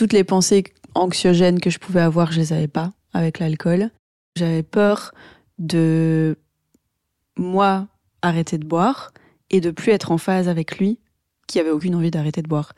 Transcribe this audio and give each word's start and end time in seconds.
toutes 0.00 0.14
les 0.14 0.24
pensées 0.24 0.64
anxiogènes 0.94 1.60
que 1.60 1.68
je 1.68 1.78
pouvais 1.78 2.00
avoir, 2.00 2.32
je 2.32 2.40
les 2.40 2.54
avais 2.54 2.68
pas 2.68 2.94
avec 3.12 3.38
l'alcool. 3.38 3.90
J'avais 4.34 4.62
peur 4.62 5.12
de 5.58 6.38
moi 7.36 7.86
arrêter 8.22 8.56
de 8.56 8.64
boire 8.64 9.12
et 9.50 9.60
de 9.60 9.70
plus 9.70 9.92
être 9.92 10.10
en 10.10 10.16
phase 10.16 10.48
avec 10.48 10.78
lui 10.78 11.00
qui 11.46 11.60
avait 11.60 11.68
aucune 11.68 11.94
envie 11.94 12.10
d'arrêter 12.10 12.40
de 12.40 12.48
boire. 12.48 12.72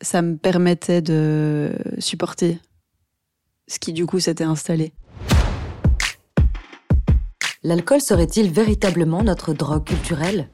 Ça 0.00 0.22
me 0.22 0.36
permettait 0.36 1.02
de 1.02 1.70
supporter 2.00 2.58
ce 3.68 3.78
qui 3.78 3.92
du 3.92 4.04
coup 4.04 4.18
s'était 4.18 4.42
installé. 4.42 4.92
L'alcool 7.62 8.00
serait-il 8.00 8.50
véritablement 8.50 9.22
notre 9.22 9.52
drogue 9.52 9.84
culturelle? 9.84 10.48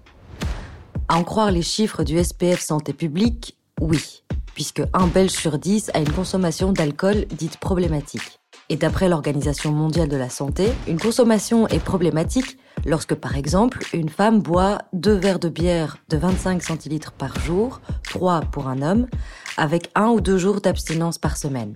À 1.09 1.17
en 1.17 1.25
croire 1.25 1.51
les 1.51 1.63
chiffres 1.63 2.05
du 2.05 2.23
SPF 2.23 2.61
Santé 2.61 2.93
publique, 2.93 3.57
oui, 3.83 4.23
puisque 4.55 4.83
un 4.93 5.09
Belge 5.09 5.33
sur 5.33 5.59
dix 5.59 5.91
a 5.93 5.99
une 5.99 6.13
consommation 6.13 6.73
d'alcool 6.73 7.27
dite 7.27 7.57
problématique. 7.57 8.39
Et 8.69 8.77
d'après 8.77 9.09
l'Organisation 9.09 9.73
mondiale 9.73 10.09
de 10.09 10.17
la 10.17 10.31
santé, 10.31 10.69
une 10.87 11.01
consommation 11.01 11.67
est 11.67 11.83
problématique 11.83 12.59
lorsque, 12.87 13.17
par 13.17 13.37
exemple, 13.37 13.85
une 13.93 14.09
femme 14.09 14.41
boit 14.41 14.79
deux 14.93 15.17
verres 15.17 15.41
de 15.41 15.49
bière 15.49 15.97
de 16.11 16.17
25 16.17 16.63
centilitres 16.63 17.11
par 17.11 17.37
jour, 17.41 17.81
trois 18.05 18.41
pour 18.41 18.69
un 18.69 18.83
homme, 18.83 19.09
avec 19.57 19.91
un 19.97 20.11
ou 20.11 20.21
deux 20.21 20.39
jours 20.39 20.61
d'abstinence 20.61 21.19
par 21.19 21.37
semaine. 21.37 21.75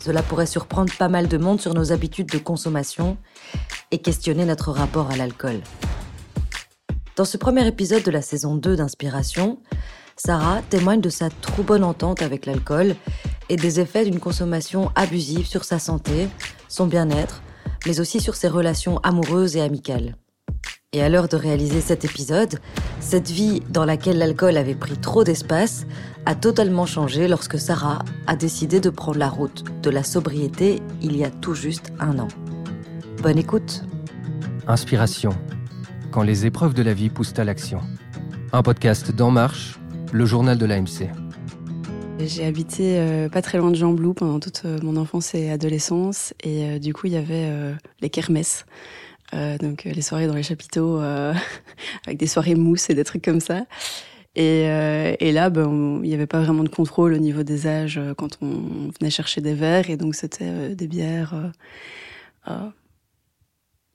Cela 0.00 0.22
pourrait 0.22 0.44
surprendre 0.44 0.92
pas 0.98 1.08
mal 1.08 1.28
de 1.28 1.38
monde 1.38 1.62
sur 1.62 1.72
nos 1.72 1.92
habitudes 1.92 2.28
de 2.28 2.38
consommation 2.38 3.16
et 3.90 3.98
questionner 3.98 4.44
notre 4.44 4.70
rapport 4.70 5.10
à 5.10 5.16
l'alcool. 5.16 5.60
Dans 7.16 7.24
ce 7.24 7.38
premier 7.38 7.66
épisode 7.66 8.02
de 8.02 8.10
la 8.10 8.22
saison 8.22 8.54
2 8.54 8.76
d'Inspiration, 8.76 9.58
Sarah 10.22 10.60
témoigne 10.68 11.00
de 11.00 11.08
sa 11.08 11.30
trop 11.30 11.62
bonne 11.62 11.82
entente 11.82 12.20
avec 12.20 12.44
l'alcool 12.44 12.94
et 13.48 13.56
des 13.56 13.80
effets 13.80 14.04
d'une 14.04 14.20
consommation 14.20 14.90
abusive 14.94 15.46
sur 15.46 15.64
sa 15.64 15.78
santé, 15.78 16.28
son 16.68 16.86
bien-être, 16.86 17.42
mais 17.86 18.00
aussi 18.00 18.20
sur 18.20 18.34
ses 18.34 18.48
relations 18.48 18.98
amoureuses 18.98 19.56
et 19.56 19.62
amicales. 19.62 20.16
Et 20.92 21.02
à 21.02 21.08
l'heure 21.08 21.28
de 21.28 21.36
réaliser 21.36 21.80
cet 21.80 22.04
épisode, 22.04 22.58
cette 23.00 23.30
vie 23.30 23.62
dans 23.70 23.86
laquelle 23.86 24.18
l'alcool 24.18 24.58
avait 24.58 24.74
pris 24.74 24.98
trop 24.98 25.24
d'espace 25.24 25.86
a 26.26 26.34
totalement 26.34 26.84
changé 26.84 27.26
lorsque 27.26 27.58
Sarah 27.58 28.00
a 28.26 28.36
décidé 28.36 28.78
de 28.78 28.90
prendre 28.90 29.18
la 29.18 29.30
route 29.30 29.64
de 29.80 29.88
la 29.88 30.04
sobriété 30.04 30.82
il 31.00 31.16
y 31.16 31.24
a 31.24 31.30
tout 31.30 31.54
juste 31.54 31.94
un 31.98 32.18
an. 32.18 32.28
Bonne 33.22 33.38
écoute. 33.38 33.84
Inspiration. 34.68 35.30
Quand 36.10 36.22
les 36.22 36.44
épreuves 36.44 36.74
de 36.74 36.82
la 36.82 36.92
vie 36.92 37.08
poussent 37.08 37.38
à 37.38 37.44
l'action. 37.44 37.80
Un 38.52 38.62
podcast 38.62 39.12
d'En 39.12 39.30
Marche 39.30 39.79
le 40.12 40.24
journal 40.26 40.58
de 40.58 40.66
l'AMC. 40.66 41.08
J'ai 42.18 42.44
habité 42.44 42.98
euh, 42.98 43.28
pas 43.28 43.42
très 43.42 43.58
loin 43.58 43.70
de 43.70 43.76
Jean 43.76 43.92
Blou 43.92 44.12
pendant 44.12 44.40
toute 44.40 44.62
euh, 44.64 44.78
mon 44.82 44.96
enfance 44.96 45.34
et 45.34 45.50
adolescence. 45.50 46.34
Et 46.42 46.64
euh, 46.64 46.78
du 46.78 46.92
coup, 46.92 47.06
il 47.06 47.14
y 47.14 47.16
avait 47.16 47.50
les 48.00 48.10
kermesses. 48.10 48.66
donc 49.32 49.84
les 49.84 50.02
soirées 50.02 50.26
dans 50.26 50.34
les 50.34 50.42
chapiteaux 50.42 51.00
avec 52.06 52.18
des 52.18 52.26
soirées 52.26 52.54
mousse 52.54 52.90
et 52.90 52.94
des 52.94 53.04
trucs 53.04 53.24
comme 53.24 53.40
ça. 53.40 53.64
Et, 54.36 54.64
là, 55.32 55.50
ben, 55.50 56.00
il 56.02 56.08
n'y 56.08 56.14
avait 56.14 56.26
pas 56.26 56.40
vraiment 56.40 56.62
de 56.62 56.68
contrôle 56.68 57.14
au 57.14 57.18
niveau 57.18 57.42
des 57.42 57.66
âges 57.66 58.00
quand 58.16 58.38
on 58.42 58.90
venait 58.98 59.10
chercher 59.10 59.40
des 59.40 59.54
verres. 59.54 59.90
Et 59.90 59.96
donc 59.96 60.14
c'était 60.14 60.74
des 60.74 60.86
bières. 60.88 61.34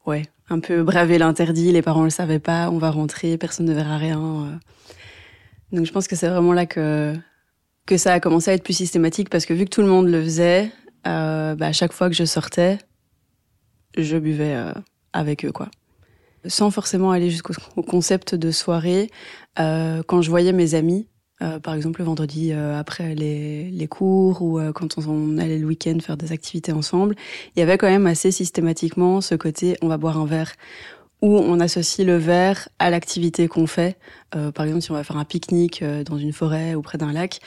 ouais, 0.06 0.24
un 0.50 0.60
peu 0.60 0.84
braver 0.84 1.18
l'interdit. 1.18 1.72
Les 1.72 1.82
parents 1.82 2.02
ne 2.02 2.06
le 2.06 2.12
savaient 2.12 2.40
pas. 2.40 2.70
On 2.72 2.78
va 2.78 2.90
rentrer, 2.90 3.38
personne 3.38 3.66
ne 3.68 3.74
verra 3.74 3.98
rien. 3.98 4.60
Donc 5.72 5.86
je 5.86 5.92
pense 5.92 6.08
que 6.08 6.16
c'est 6.16 6.30
vraiment 6.30 6.54
là 6.54 6.66
que, 6.66 7.16
que 7.86 7.98
ça 7.98 8.14
a 8.14 8.20
commencé 8.20 8.52
à 8.52 8.54
être 8.54 8.64
plus 8.64 8.74
systématique 8.74 9.30
parce 9.30 9.46
que 9.46 9.54
vu 9.54 9.66
que 9.66 9.70
tout 9.70 9.82
le 9.82 9.88
monde 9.88 10.08
le 10.08 10.24
faisait, 10.24 10.72
euh, 11.08 11.56
bah, 11.56 11.68
à 11.68 11.72
chaque 11.72 11.94
fois 11.94 12.10
que 12.10 12.16
je 12.16 12.26
sortais, 12.26 12.80
je 13.98 14.18
buvais 14.18 14.56
euh, 14.56 14.74
avec 15.14 15.46
eux, 15.46 15.52
quoi. 15.52 15.70
Sans 16.48 16.70
forcément 16.70 17.12
aller 17.12 17.30
jusqu'au 17.30 17.54
concept 17.84 18.36
de 18.36 18.52
soirée, 18.52 19.10
euh, 19.60 20.04
quand 20.04 20.22
je 20.22 20.30
voyais 20.30 20.54
mes 20.54 20.76
amis, 20.76 21.08
par 21.64 21.76
exemple 21.76 22.00
le 22.00 22.06
vendredi 22.06 22.54
après 22.54 23.14
les, 23.14 23.70
les, 23.70 23.88
cours 23.88 24.42
ou 24.42 24.60
quand 24.74 24.98
on, 24.98 25.38
allait 25.38 25.60
le 25.60 25.68
week-end 25.68 25.98
faire 26.00 26.18
des 26.18 26.32
activités 26.32 26.72
ensemble, 26.72 27.14
il 27.56 27.60
y 27.60 27.62
avait 27.62 27.78
quand 27.78 27.90
même 27.90 28.08
assez 28.08 28.32
systématiquement 28.32 29.22
ce 29.22 29.36
côté 29.36 29.76
on 29.82 29.88
va 29.88 29.98
boire 29.98 30.18
un 30.18 30.26
verre 30.26 30.54
où 31.22 31.38
on 31.38 31.60
associe 31.60 32.06
le 32.06 32.18
verre 32.18 32.70
à 32.80 32.90
l'activité 32.90 33.48
qu'on 33.48 33.68
fait. 33.68 33.98
Euh, 34.36 34.52
par 34.52 34.66
exemple, 34.66 34.84
si 34.84 34.92
on 34.92 34.96
va 34.96 35.04
faire 35.04 35.18
un 35.18 35.26
pique-nique 35.26 35.82
euh, 35.82 36.04
dans 36.04 36.18
une 36.18 36.34
forêt 36.34 36.76
ou 36.76 36.82
près 36.82 36.98
d'un 36.98 37.14
lac, 37.14 37.40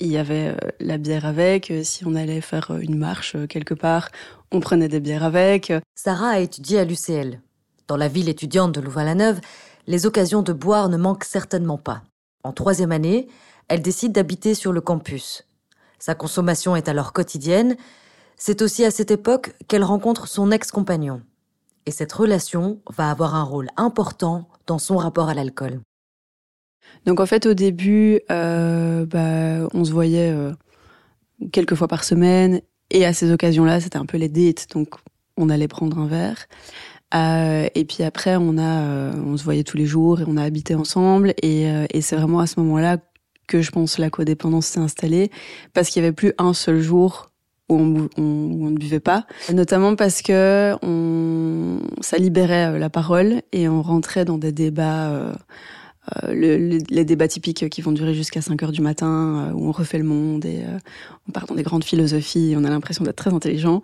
il 0.00 0.08
y 0.08 0.18
avait 0.18 0.48
euh, 0.48 0.56
la 0.80 0.98
bière 0.98 1.26
avec. 1.26 1.72
Si 1.82 2.06
on 2.06 2.14
allait 2.14 2.40
faire 2.40 2.76
une 2.80 2.98
marche 2.98 3.36
quelque 3.48 3.74
part, 3.74 4.10
on 4.52 4.60
prenait 4.60 4.88
des 4.88 5.00
bières 5.00 5.24
avec. 5.24 5.72
Sarah 5.94 6.30
a 6.30 6.38
étudié 6.40 6.80
à 6.80 6.84
l'UCL. 6.84 7.40
Dans 7.86 7.96
la 7.96 8.08
ville 8.08 8.28
étudiante 8.28 8.72
de 8.72 8.80
Louvain-la-Neuve, 8.80 9.40
les 9.86 10.04
occasions 10.04 10.42
de 10.42 10.52
boire 10.52 10.88
ne 10.88 10.98
manquent 10.98 11.24
certainement 11.24 11.78
pas. 11.78 12.02
En 12.44 12.52
troisième 12.52 12.92
année, 12.92 13.28
elle 13.68 13.82
décide 13.82 14.12
d'habiter 14.12 14.54
sur 14.54 14.72
le 14.72 14.80
campus. 14.80 15.44
Sa 15.98 16.14
consommation 16.14 16.76
est 16.76 16.88
alors 16.88 17.12
quotidienne. 17.12 17.76
C'est 18.36 18.62
aussi 18.62 18.84
à 18.84 18.90
cette 18.90 19.10
époque 19.10 19.54
qu'elle 19.66 19.82
rencontre 19.82 20.28
son 20.28 20.50
ex-compagnon 20.50 21.22
et 21.86 21.90
cette 21.90 22.12
relation 22.12 22.80
va 22.94 23.10
avoir 23.10 23.34
un 23.34 23.42
rôle 23.42 23.68
important 23.76 24.48
dans 24.66 24.78
son 24.78 24.96
rapport 24.96 25.28
à 25.28 25.34
l'alcool. 25.34 25.80
Donc 27.06 27.20
en 27.20 27.26
fait 27.26 27.46
au 27.46 27.54
début, 27.54 28.20
euh, 28.30 29.06
bah, 29.06 29.68
on 29.74 29.84
se 29.84 29.92
voyait 29.92 30.30
euh, 30.30 30.52
quelques 31.52 31.74
fois 31.74 31.88
par 31.88 32.04
semaine 32.04 32.60
et 32.90 33.04
à 33.04 33.12
ces 33.12 33.32
occasions-là, 33.32 33.80
c'était 33.80 33.98
un 33.98 34.06
peu 34.06 34.16
les 34.16 34.28
dates, 34.28 34.66
donc 34.72 34.94
on 35.36 35.50
allait 35.50 35.68
prendre 35.68 35.98
un 35.98 36.06
verre. 36.06 36.46
Euh, 37.14 37.68
et 37.74 37.84
puis 37.84 38.02
après, 38.02 38.36
on 38.36 38.58
a, 38.58 39.14
on 39.14 39.36
se 39.36 39.44
voyait 39.44 39.64
tous 39.64 39.76
les 39.76 39.86
jours 39.86 40.20
et 40.20 40.24
on 40.26 40.36
a 40.36 40.42
habité 40.42 40.74
ensemble. 40.74 41.32
Et, 41.42 41.66
c'est 42.00 42.16
vraiment 42.16 42.40
à 42.40 42.46
ce 42.46 42.60
moment-là 42.60 42.98
que 43.46 43.62
je 43.62 43.70
pense 43.70 43.98
la 43.98 44.10
codépendance 44.10 44.66
s'est 44.66 44.80
installée 44.80 45.30
parce 45.72 45.88
qu'il 45.88 46.02
y 46.02 46.04
avait 46.04 46.14
plus 46.14 46.34
un 46.36 46.52
seul 46.52 46.80
jour 46.80 47.27
où 47.68 47.76
on, 47.76 48.08
on, 48.16 48.22
on, 48.22 48.70
ne 48.70 48.76
buvait 48.76 49.00
pas, 49.00 49.26
notamment 49.52 49.96
parce 49.96 50.22
que 50.22 50.74
on, 50.82 51.80
ça 52.00 52.16
libérait 52.16 52.74
euh, 52.74 52.78
la 52.78 52.90
parole 52.90 53.42
et 53.52 53.68
on 53.68 53.82
rentrait 53.82 54.24
dans 54.24 54.38
des 54.38 54.52
débats, 54.52 55.10
euh, 55.10 55.32
euh, 56.24 56.34
le, 56.34 56.78
les 56.88 57.04
débats 57.04 57.28
typiques 57.28 57.68
qui 57.68 57.82
vont 57.82 57.92
durer 57.92 58.14
jusqu'à 58.14 58.40
5 58.40 58.62
heures 58.62 58.72
du 58.72 58.80
matin, 58.80 59.48
euh, 59.48 59.52
où 59.52 59.68
on 59.68 59.72
refait 59.72 59.98
le 59.98 60.04
monde 60.04 60.44
et 60.44 60.62
on 61.28 61.32
part 61.32 61.46
dans 61.46 61.54
des 61.54 61.62
grandes 61.62 61.84
philosophies, 61.84 62.52
et 62.52 62.56
on 62.56 62.64
a 62.64 62.70
l'impression 62.70 63.04
d'être 63.04 63.16
très 63.16 63.32
intelligent. 63.34 63.82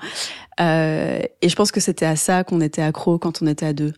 et 0.58 1.48
je 1.48 1.54
pense 1.56 1.72
que 1.72 1.80
c'était 1.80 2.06
à 2.06 2.16
ça 2.16 2.44
qu'on 2.44 2.60
était 2.60 2.82
accro 2.82 3.18
quand 3.18 3.42
on 3.42 3.46
était 3.46 3.66
à 3.66 3.72
deux. 3.72 3.92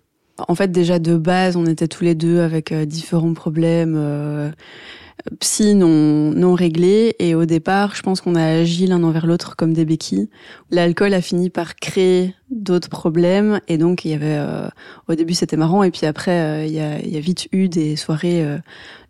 En 0.48 0.54
fait, 0.54 0.70
déjà 0.70 0.98
de 0.98 1.16
base, 1.16 1.56
on 1.56 1.64
était 1.64 1.88
tous 1.88 2.04
les 2.04 2.14
deux 2.14 2.40
avec 2.40 2.74
différents 2.74 3.32
problèmes 3.32 4.52
psy 5.40 5.74
non, 5.74 6.30
non 6.32 6.54
réglé. 6.54 7.14
Et 7.18 7.34
au 7.34 7.44
départ, 7.44 7.94
je 7.94 8.02
pense 8.02 8.20
qu'on 8.20 8.34
a 8.34 8.44
agi 8.44 8.86
l'un 8.86 9.02
envers 9.02 9.26
l'autre 9.26 9.56
comme 9.56 9.72
des 9.72 9.84
béquilles. 9.84 10.28
L'alcool 10.70 11.14
a 11.14 11.20
fini 11.20 11.50
par 11.50 11.76
créer 11.76 12.34
d'autres 12.50 12.88
problèmes. 12.88 13.60
Et 13.68 13.78
donc, 13.78 14.04
il 14.04 14.10
y 14.10 14.14
avait, 14.14 14.36
euh, 14.38 14.68
au 15.08 15.14
début, 15.14 15.34
c'était 15.34 15.56
marrant. 15.56 15.82
Et 15.82 15.90
puis 15.90 16.06
après, 16.06 16.40
euh, 16.40 16.64
il, 16.64 16.72
y 16.72 16.80
a, 16.80 16.98
il 17.00 17.08
y 17.08 17.16
a 17.16 17.20
vite 17.20 17.48
eu 17.52 17.68
des 17.68 17.96
soirées 17.96 18.44
euh, 18.44 18.58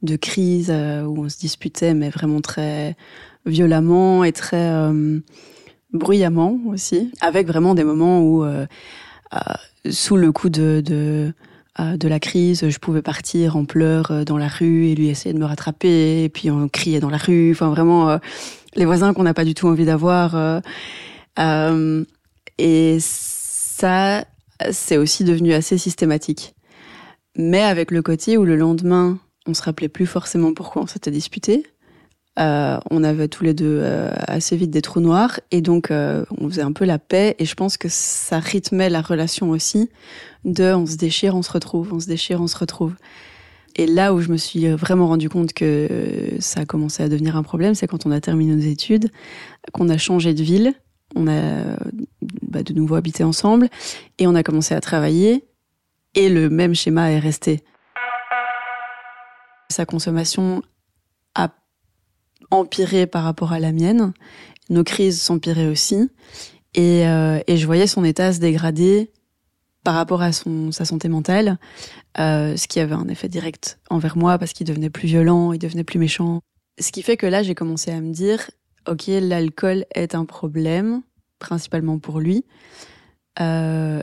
de 0.03 0.16
crise 0.16 0.71
euh, 0.71 1.03
où 1.03 1.25
on 1.25 1.28
se 1.28 1.39
disputait, 1.39 1.95
mais 1.95 2.11
vraiment 2.11 2.41
très 2.41 2.97
violemment 3.45 4.25
et 4.25 4.33
très 4.33 4.72
bruyamment 5.93 6.59
aussi. 6.66 7.12
Avec 7.21 7.47
vraiment 7.47 7.77
des 7.77 7.84
moments 7.84 8.21
où, 8.21 8.45
sous 9.89 10.16
le 10.16 10.33
coup 10.33 10.49
de, 10.49 10.83
de 10.84 11.33
de 11.79 12.09
la 12.09 12.19
crise, 12.21 12.69
je 12.69 12.79
pouvais 12.79 13.03
partir 13.03 13.57
en 13.57 13.65
pleurs 13.65 14.11
euh, 14.11 14.25
dans 14.25 14.39
la 14.39 14.49
rue 14.49 14.87
et 14.87 14.95
lui 14.95 15.09
essayer 15.09 15.35
de 15.35 15.39
me 15.39 15.45
rattraper, 15.45 16.25
et 16.25 16.29
puis 16.29 16.51
on 16.51 16.69
criait 16.69 17.01
dans 17.01 17.11
la 17.11 17.19
rue, 17.19 17.53
enfin 17.53 17.69
vraiment 17.69 18.09
euh, 18.09 18.19
les 18.75 18.85
voisins 18.85 19.13
qu'on 19.13 19.25
n'a 19.25 19.35
pas 19.35 19.45
du 19.45 19.55
tout 19.55 19.67
envie 19.67 19.85
d'avoir. 19.85 20.34
Euh, 20.37 20.61
euh, 21.39 22.05
et 22.59 22.99
ça, 23.01 24.25
c'est 24.71 24.97
aussi 24.97 25.25
devenu 25.25 25.53
assez 25.53 25.78
systématique. 25.78 26.55
Mais 27.37 27.63
avec 27.63 27.91
le 27.91 28.01
côté 28.01 28.39
où 28.39 28.45
le 28.45 28.57
lendemain, 28.57 29.19
on 29.47 29.55
se 29.55 29.63
rappelait 29.63 29.89
plus 29.89 30.07
forcément 30.07 30.55
pourquoi 30.55 30.83
on 30.83 30.87
s'était 30.87 31.11
disputé, 31.11 31.67
euh, 32.38 32.78
on 32.91 33.03
avait 33.03 33.28
tous 33.28 33.44
les 33.44 33.54
deux 33.54 33.80
euh, 33.83 34.10
assez 34.27 34.56
vite 34.56 34.71
des 34.71 34.83
trous 34.83 35.00
noirs 35.00 35.41
et 35.50 35.62
donc 35.62 35.91
euh, 35.91 36.24
on 36.36 36.50
faisait 36.50 36.62
un 36.62 36.72
peu 36.72 36.84
la 36.84 36.98
paix 36.98 37.34
et 37.38 37.47
je 37.47 37.54
pense 37.54 37.78
que 37.78 37.88
ça 37.88 38.41
rythmait 38.41 38.91
la 38.91 39.00
relation 39.00 39.48
aussi 39.50 39.88
de 40.44 40.74
on 40.74 40.84
se 40.84 40.97
déchire, 40.97 41.34
on 41.34 41.42
se 41.42 41.50
retrouve, 41.50 41.94
on 41.94 42.00
se 42.00 42.06
déchire, 42.06 42.42
on 42.42 42.47
se 42.47 42.59
retrouve. 42.59 42.94
Et 43.74 43.86
là 43.86 44.12
où 44.12 44.21
je 44.21 44.30
me 44.30 44.36
suis 44.36 44.68
vraiment 44.68 45.06
rendu 45.06 45.28
compte 45.28 45.53
que 45.54 45.88
ça 46.38 46.60
a 46.60 46.65
commencé 46.66 47.03
à 47.03 47.09
devenir 47.09 47.36
un 47.36 47.42
problème, 47.42 47.74
c'est 47.74 47.86
quand 47.86 48.06
on 48.06 48.10
a 48.10 48.21
terminé 48.21 48.54
nos 48.54 48.60
études, 48.60 49.10
qu'on 49.72 49.88
a 49.88 49.98
changé 49.98 50.34
de 50.34 50.42
ville, 50.42 50.74
on 51.15 51.28
a 51.28 51.77
bah, 52.42 52.62
de 52.62 52.72
nouveau 52.74 52.97
habité 52.97 53.24
ensemble 53.24 53.68
et 54.18 54.27
on 54.27 54.34
a 54.34 54.42
commencé 54.42 54.74
à 54.74 54.80
travailler 54.80 55.44
et 56.15 56.28
le 56.28 56.50
même 56.50 56.74
schéma 56.74 57.10
est 57.10 57.18
resté. 57.18 57.62
Sa 59.71 59.84
consommation 59.84 60.62
a 62.51 62.57
empirait 62.57 63.07
par 63.07 63.25
rapport 63.25 63.53
à 63.53 63.60
la 63.60 63.72
mienne. 63.72 64.13
Nos 64.69 64.84
crises 64.84 65.21
s'empiraient 65.21 65.69
aussi. 65.69 66.10
Et, 66.75 67.07
euh, 67.07 67.41
je 67.48 67.66
voyais 67.66 67.87
son 67.87 68.04
état 68.04 68.33
se 68.33 68.39
dégrader 68.39 69.10
par 69.83 69.95
rapport 69.95 70.21
à 70.21 70.33
sa 70.33 70.84
santé 70.84 71.09
mentale, 71.09 71.59
euh, 72.19 72.57
ce 72.57 72.66
qui 72.66 72.81
avait 72.81 72.95
un 72.95 73.07
effet 73.09 73.28
direct 73.28 73.78
envers 73.89 74.16
moi 74.16 74.37
parce 74.37 74.53
qu'il 74.53 74.66
devenait 74.66 74.91
plus 74.91 75.07
violent, 75.07 75.53
il 75.53 75.60
devenait 75.60 75.84
plus 75.84 76.01
méchant. 76.01 76.41
Ce 76.81 76.91
qui 76.91 77.03
fait 77.03 77.16
que 77.16 77.27
là, 77.27 77.45
j'ai 77.45 77.54
commencé 77.54 77.93
à 77.93 78.01
me 78.01 78.13
dire, 78.13 78.51
ok, 78.89 79.04
l'alcool 79.07 79.87
est 79.95 80.16
un 80.16 80.25
problème, 80.25 81.03
principalement 81.39 82.01
pour 82.01 82.19
lui. 82.19 82.45
Euh, 83.41 84.01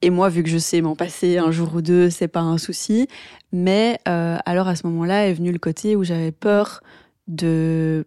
et 0.00 0.10
moi, 0.10 0.28
vu 0.28 0.44
que 0.44 0.48
je 0.48 0.58
sais 0.58 0.80
m'en 0.80 0.94
passer 0.94 1.38
un 1.38 1.50
jour 1.50 1.74
ou 1.74 1.82
deux, 1.82 2.08
c'est 2.08 2.28
pas 2.28 2.40
un 2.40 2.56
souci. 2.56 3.08
Mais 3.52 3.98
alors 4.06 4.68
à 4.68 4.76
ce 4.76 4.86
moment-là 4.86 5.26
est 5.26 5.34
venu 5.34 5.50
le 5.50 5.58
côté 5.58 5.96
où 5.96 6.04
j'avais 6.04 6.32
peur 6.32 6.82
de 7.30 8.06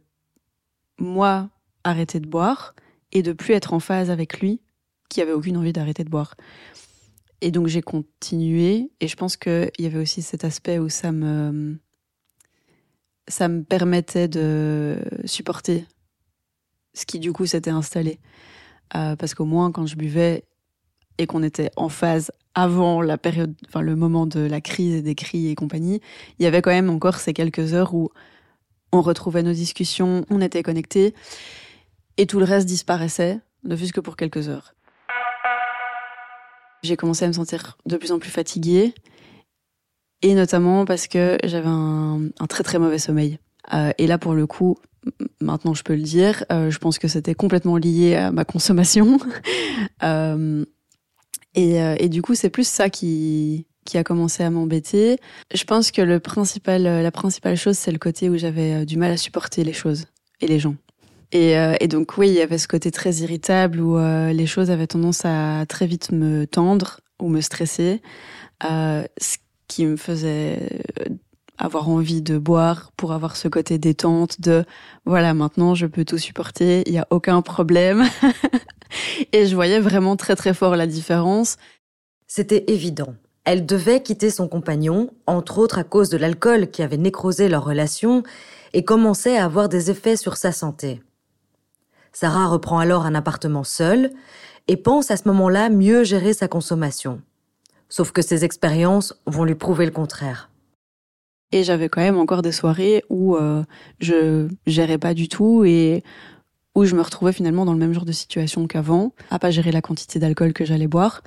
moi 0.99 1.49
arrêter 1.83 2.19
de 2.19 2.27
boire 2.27 2.75
et 3.11 3.23
de 3.23 3.33
plus 3.33 3.53
être 3.53 3.73
en 3.73 3.79
phase 3.79 4.09
avec 4.09 4.39
lui, 4.39 4.61
qui 5.09 5.21
avait 5.21 5.31
aucune 5.31 5.57
envie 5.57 5.73
d'arrêter 5.73 6.03
de 6.03 6.09
boire. 6.09 6.35
Et 7.41 7.51
donc 7.51 7.67
j'ai 7.67 7.81
continué, 7.81 8.91
et 8.99 9.07
je 9.07 9.15
pense 9.15 9.37
qu'il 9.37 9.71
y 9.79 9.85
avait 9.85 9.99
aussi 9.99 10.21
cet 10.21 10.43
aspect 10.43 10.79
où 10.79 10.89
ça 10.89 11.11
me 11.11 11.77
ça 13.27 13.47
me 13.47 13.63
permettait 13.63 14.27
de 14.27 14.97
supporter 15.25 15.85
ce 16.93 17.05
qui 17.05 17.19
du 17.19 17.31
coup 17.31 17.45
s'était 17.45 17.71
installé. 17.71 18.19
Euh, 18.95 19.15
parce 19.15 19.33
qu'au 19.33 19.45
moins 19.45 19.71
quand 19.71 19.85
je 19.85 19.95
buvais 19.95 20.45
et 21.17 21.25
qu'on 21.25 21.43
était 21.43 21.71
en 21.75 21.89
phase 21.89 22.31
avant 22.55 23.01
la 23.01 23.17
période, 23.17 23.55
enfin 23.67 23.81
le 23.81 23.95
moment 23.95 24.27
de 24.27 24.41
la 24.41 24.61
crise 24.61 24.95
et 24.95 25.01
des 25.01 25.15
cris 25.15 25.47
et 25.47 25.55
compagnie, 25.55 26.01
il 26.39 26.43
y 26.43 26.45
avait 26.45 26.61
quand 26.61 26.71
même 26.71 26.89
encore 26.89 27.17
ces 27.17 27.33
quelques 27.33 27.73
heures 27.73 27.93
où 27.93 28.09
on 28.93 29.01
retrouvait 29.01 29.43
nos 29.43 29.51
discussions, 29.51 30.23
on 30.29 30.39
était 30.39 30.63
connectés 30.63 31.13
et 32.17 32.27
tout 32.27 32.39
le 32.39 32.45
reste 32.45 32.67
disparaissait, 32.67 33.39
ne 33.63 33.75
fût-ce 33.75 33.91
que 33.91 33.99
pour 33.99 34.15
quelques 34.15 34.47
heures. 34.47 34.75
J'ai 36.83 36.95
commencé 36.95 37.25
à 37.25 37.27
me 37.27 37.33
sentir 37.33 37.77
de 37.85 37.97
plus 37.97 38.11
en 38.11 38.19
plus 38.19 38.29
fatiguée, 38.29 38.93
et 40.21 40.35
notamment 40.35 40.85
parce 40.85 41.07
que 41.07 41.37
j'avais 41.43 41.67
un, 41.67 42.29
très 42.47 42.63
très 42.63 42.77
mauvais 42.77 42.99
sommeil. 42.99 43.39
Euh, 43.73 43.91
et 43.97 44.05
là, 44.05 44.17
pour 44.17 44.33
le 44.33 44.45
coup, 44.45 44.77
maintenant 45.41 45.73
je 45.73 45.83
peux 45.83 45.95
le 45.95 46.01
dire, 46.01 46.45
euh, 46.51 46.69
je 46.69 46.77
pense 46.77 46.99
que 46.99 47.07
c'était 47.07 47.35
complètement 47.35 47.77
lié 47.77 48.15
à 48.15 48.31
ma 48.31 48.45
consommation. 48.45 49.17
euh, 50.03 50.65
et, 51.55 51.75
et, 51.99 52.09
du 52.09 52.23
coup, 52.23 52.33
c'est 52.33 52.49
plus 52.49 52.67
ça 52.67 52.89
qui, 52.89 53.67
qui 53.85 53.97
a 53.97 54.03
commencé 54.03 54.43
à 54.43 54.49
m'embêter. 54.49 55.17
Je 55.53 55.63
pense 55.63 55.91
que 55.91 56.01
le 56.01 56.19
principal, 56.19 56.83
la 56.83 57.11
principale 57.11 57.57
chose, 57.57 57.77
c'est 57.77 57.91
le 57.91 57.99
côté 57.99 58.29
où 58.29 58.37
j'avais 58.37 58.85
du 58.85 58.97
mal 58.97 59.11
à 59.11 59.17
supporter 59.17 59.63
les 59.63 59.73
choses 59.73 60.05
et 60.41 60.47
les 60.47 60.59
gens. 60.59 60.75
Et, 61.33 61.57
euh, 61.57 61.75
et, 61.79 61.87
donc 61.87 62.17
oui, 62.17 62.29
il 62.29 62.35
y 62.35 62.41
avait 62.41 62.59
ce 62.59 62.67
côté 62.67 62.91
très 62.91 63.15
irritable 63.15 63.79
où 63.79 63.97
euh, 63.97 64.31
les 64.31 64.45
choses 64.45 64.69
avaient 64.69 64.85
tendance 64.85 65.25
à 65.25 65.65
très 65.67 65.87
vite 65.87 66.11
me 66.11 66.45
tendre 66.45 66.99
ou 67.19 67.27
me 67.27 67.41
stresser, 67.41 68.03
euh, 68.65 69.03
ce 69.19 69.37
qui 69.67 69.87
me 69.87 69.97
faisait 69.97 70.59
avoir 71.57 71.89
envie 71.89 72.21
de 72.21 72.37
boire 72.37 72.91
pour 72.97 73.13
avoir 73.13 73.35
ce 73.35 73.47
côté 73.47 73.79
détente 73.79 74.41
de 74.41 74.63
voilà 75.05 75.33
maintenant 75.33 75.73
je 75.73 75.87
peux 75.87 76.05
tout 76.05 76.19
supporter, 76.19 76.83
il 76.85 76.91
n'y 76.91 76.99
a 76.99 77.07
aucun 77.09 77.41
problème. 77.41 78.03
et 79.33 79.47
je 79.47 79.55
voyais 79.55 79.79
vraiment 79.79 80.15
très 80.15 80.35
très 80.35 80.53
fort 80.53 80.75
la 80.75 80.85
différence. 80.85 81.57
C'était 82.27 82.65
évident. 82.67 83.15
Elle 83.45 83.65
devait 83.65 84.01
quitter 84.01 84.29
son 84.29 84.47
compagnon, 84.47 85.09
entre 85.27 85.57
autres 85.57 85.77
à 85.77 85.83
cause 85.83 86.09
de 86.09 86.17
l'alcool 86.17 86.67
qui 86.71 86.81
avait 86.81 86.97
nécrosé 86.97 87.49
leur 87.49 87.65
relation 87.65 88.23
et 88.71 88.85
commençait 88.85 89.37
à 89.37 89.45
avoir 89.45 89.67
des 89.69 89.91
effets 89.91 90.15
sur 90.15 90.37
sa 90.37 90.51
santé. 90.51 91.01
Sarah 92.13 92.47
reprend 92.47 92.79
alors 92.79 93.05
un 93.05 93.15
appartement 93.15 93.63
seule 93.63 94.11
et 94.67 94.77
pense 94.77 95.11
à 95.11 95.17
ce 95.17 95.27
moment-là 95.27 95.69
mieux 95.69 96.03
gérer 96.03 96.33
sa 96.33 96.47
consommation. 96.47 97.21
Sauf 97.89 98.11
que 98.11 98.21
ses 98.21 98.45
expériences 98.45 99.13
vont 99.25 99.43
lui 99.43 99.55
prouver 99.55 99.85
le 99.85 99.91
contraire. 99.91 100.49
Et 101.51 101.63
j'avais 101.63 101.89
quand 101.89 102.01
même 102.01 102.17
encore 102.17 102.41
des 102.41 102.51
soirées 102.51 103.03
où 103.09 103.35
euh, 103.35 103.63
je 103.99 104.47
gérais 104.65 104.97
pas 104.97 105.13
du 105.13 105.27
tout 105.27 105.63
et 105.65 106.03
où 106.75 106.85
je 106.85 106.95
me 106.95 107.01
retrouvais 107.01 107.33
finalement 107.33 107.65
dans 107.65 107.73
le 107.73 107.79
même 107.79 107.93
genre 107.93 108.05
de 108.05 108.11
situation 108.11 108.65
qu'avant, 108.67 109.13
à 109.29 109.37
pas 109.39 109.51
gérer 109.51 109.71
la 109.71 109.81
quantité 109.81 110.19
d'alcool 110.19 110.53
que 110.53 110.65
j'allais 110.65 110.87
boire, 110.87 111.21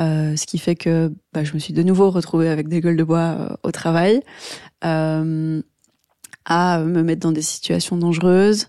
euh, 0.00 0.36
ce 0.36 0.46
qui 0.46 0.58
fait 0.58 0.74
que 0.74 1.12
bah, 1.32 1.44
je 1.44 1.52
me 1.52 1.58
suis 1.58 1.74
de 1.74 1.82
nouveau 1.82 2.10
retrouvée 2.10 2.48
avec 2.48 2.68
des 2.68 2.80
gueules 2.80 2.96
de 2.96 3.04
bois 3.04 3.36
euh, 3.38 3.56
au 3.62 3.72
travail, 3.72 4.22
euh, 4.84 5.60
à 6.46 6.80
me 6.80 7.02
mettre 7.02 7.20
dans 7.20 7.32
des 7.32 7.42
situations 7.42 7.96
dangereuses. 7.96 8.68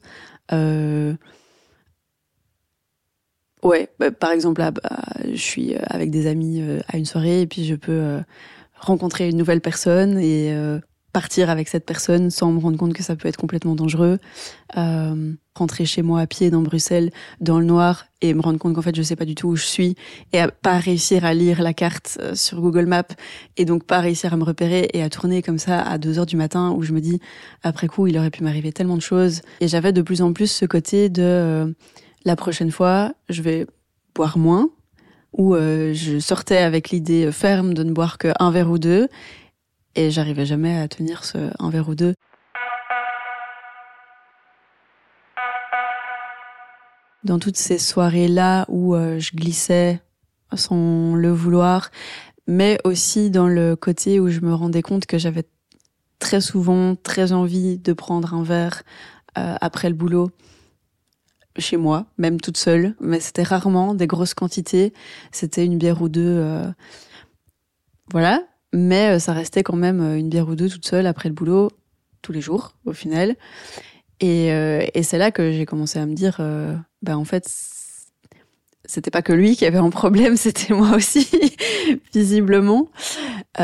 Ouais, 3.63 3.89
bah, 3.99 4.11
par 4.11 4.31
exemple, 4.31 4.61
là, 4.61 4.71
bah, 4.71 4.81
je 5.25 5.41
suis 5.41 5.75
avec 5.75 6.11
des 6.11 6.27
amis 6.27 6.61
à 6.87 6.97
une 6.97 7.05
soirée 7.05 7.41
et 7.41 7.47
puis 7.47 7.65
je 7.65 7.75
peux 7.75 8.19
rencontrer 8.75 9.29
une 9.29 9.37
nouvelle 9.37 9.61
personne 9.61 10.19
et 10.19 10.53
partir 11.13 11.49
avec 11.49 11.67
cette 11.67 11.85
personne 11.85 12.29
sans 12.29 12.51
me 12.51 12.59
rendre 12.59 12.77
compte 12.77 12.93
que 12.93 13.03
ça 13.03 13.15
peut 13.15 13.27
être 13.27 13.37
complètement 13.37 13.75
dangereux. 13.75 14.19
rentrer 15.55 15.85
chez 15.85 16.03
moi 16.03 16.21
à 16.21 16.27
pied 16.27 16.51
dans 16.51 16.61
Bruxelles, 16.61 17.09
dans 17.41 17.59
le 17.59 17.65
noir, 17.65 18.05
et 18.21 18.35
me 18.35 18.41
rendre 18.41 18.59
compte 18.59 18.75
qu'en 18.75 18.81
fait 18.83 18.95
je 18.95 19.01
sais 19.01 19.15
pas 19.15 19.25
du 19.25 19.33
tout 19.33 19.47
où 19.47 19.55
je 19.55 19.65
suis 19.65 19.95
et 20.33 20.39
à 20.39 20.49
pas 20.49 20.77
réussir 20.77 21.25
à 21.25 21.33
lire 21.33 21.63
la 21.63 21.73
carte 21.73 22.19
sur 22.35 22.61
Google 22.61 22.85
Maps 22.85 23.03
et 23.57 23.65
donc 23.65 23.83
pas 23.83 23.99
réussir 23.99 24.33
à 24.33 24.37
me 24.37 24.43
repérer 24.43 24.87
et 24.93 25.01
à 25.01 25.09
tourner 25.09 25.41
comme 25.41 25.57
ça 25.57 25.81
à 25.81 25.97
2 25.97 26.19
heures 26.19 26.25
du 26.27 26.35
matin 26.35 26.71
où 26.71 26.83
je 26.83 26.93
me 26.93 26.99
dis 26.99 27.19
après 27.63 27.87
coup 27.87 28.07
il 28.07 28.17
aurait 28.17 28.29
pu 28.29 28.43
m'arriver 28.43 28.71
tellement 28.71 28.97
de 28.97 29.01
choses 29.01 29.41
et 29.61 29.67
j'avais 29.67 29.93
de 29.93 30.01
plus 30.01 30.21
en 30.21 30.33
plus 30.33 30.51
ce 30.51 30.65
côté 30.65 31.09
de 31.09 31.75
la 32.27 32.35
prochaine 32.35 32.71
fois, 32.71 33.13
je 33.29 33.41
vais 33.41 33.65
boire 34.13 34.37
moins, 34.37 34.69
ou 35.31 35.55
euh, 35.55 35.93
je 35.93 36.19
sortais 36.19 36.57
avec 36.57 36.89
l'idée 36.89 37.31
ferme 37.31 37.73
de 37.73 37.83
ne 37.83 37.91
boire 37.91 38.17
qu'un 38.17 38.51
verre 38.51 38.69
ou 38.69 38.77
deux, 38.77 39.07
et 39.95 40.11
j'arrivais 40.11 40.45
jamais 40.45 40.77
à 40.77 40.87
tenir 40.87 41.23
ce 41.23 41.51
un 41.59 41.69
verre 41.69 41.89
ou 41.89 41.95
deux. 41.95 42.13
Dans 47.23 47.39
toutes 47.39 47.57
ces 47.57 47.77
soirées-là 47.77 48.65
où 48.69 48.95
euh, 48.95 49.19
je 49.19 49.35
glissais 49.35 50.01
sans 50.55 51.15
le 51.15 51.31
vouloir, 51.31 51.89
mais 52.47 52.79
aussi 52.83 53.29
dans 53.29 53.47
le 53.47 53.75
côté 53.75 54.19
où 54.19 54.29
je 54.29 54.39
me 54.39 54.53
rendais 54.53 54.81
compte 54.81 55.05
que 55.05 55.17
j'avais 55.17 55.43
très 56.19 56.41
souvent 56.41 56.95
très 56.95 57.33
envie 57.33 57.77
de 57.77 57.93
prendre 57.93 58.33
un 58.33 58.43
verre 58.43 58.83
euh, 59.37 59.55
après 59.61 59.89
le 59.89 59.95
boulot 59.95 60.31
chez 61.57 61.77
moi, 61.77 62.05
même 62.17 62.39
toute 62.39 62.57
seule, 62.57 62.95
mais 62.99 63.19
c'était 63.19 63.43
rarement 63.43 63.95
des 63.95 64.07
grosses 64.07 64.33
quantités. 64.33 64.93
C'était 65.31 65.65
une 65.65 65.77
bière 65.77 66.01
ou 66.01 66.09
deux, 66.09 66.21
euh, 66.37 66.71
voilà. 68.11 68.43
Mais 68.73 69.15
euh, 69.15 69.19
ça 69.19 69.33
restait 69.33 69.63
quand 69.63 69.75
même 69.75 70.01
euh, 70.01 70.17
une 70.17 70.29
bière 70.29 70.47
ou 70.49 70.55
deux 70.55 70.69
toute 70.69 70.85
seule 70.85 71.07
après 71.07 71.29
le 71.29 71.35
boulot, 71.35 71.69
tous 72.21 72.31
les 72.31 72.41
jours, 72.41 72.75
au 72.85 72.93
final. 72.93 73.35
Et, 74.19 74.47
et 74.47 75.03
c'est 75.03 75.19
là 75.19 75.29
que 75.29 75.51
j'ai 75.51 75.67
commencé 75.67 75.99
à 75.99 76.07
me 76.07 76.15
dire, 76.15 76.37
ben 77.03 77.15
en 77.15 77.23
fait, 77.23 77.47
c'était 78.83 79.11
pas 79.11 79.21
que 79.21 79.31
lui 79.31 79.55
qui 79.55 79.63
avait 79.63 79.77
un 79.77 79.91
problème, 79.91 80.35
c'était 80.37 80.73
moi 80.73 80.95
aussi, 80.95 81.29
visiblement. 82.13 82.89
et, 83.59 83.63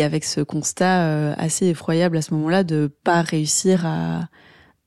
avec 0.00 0.24
ce 0.24 0.42
constat 0.42 1.32
assez 1.32 1.66
effroyable 1.66 2.16
à 2.16 2.22
ce 2.22 2.32
moment-là 2.34 2.62
de 2.62 2.88
pas 3.02 3.22
réussir 3.22 3.84
à 3.84 4.28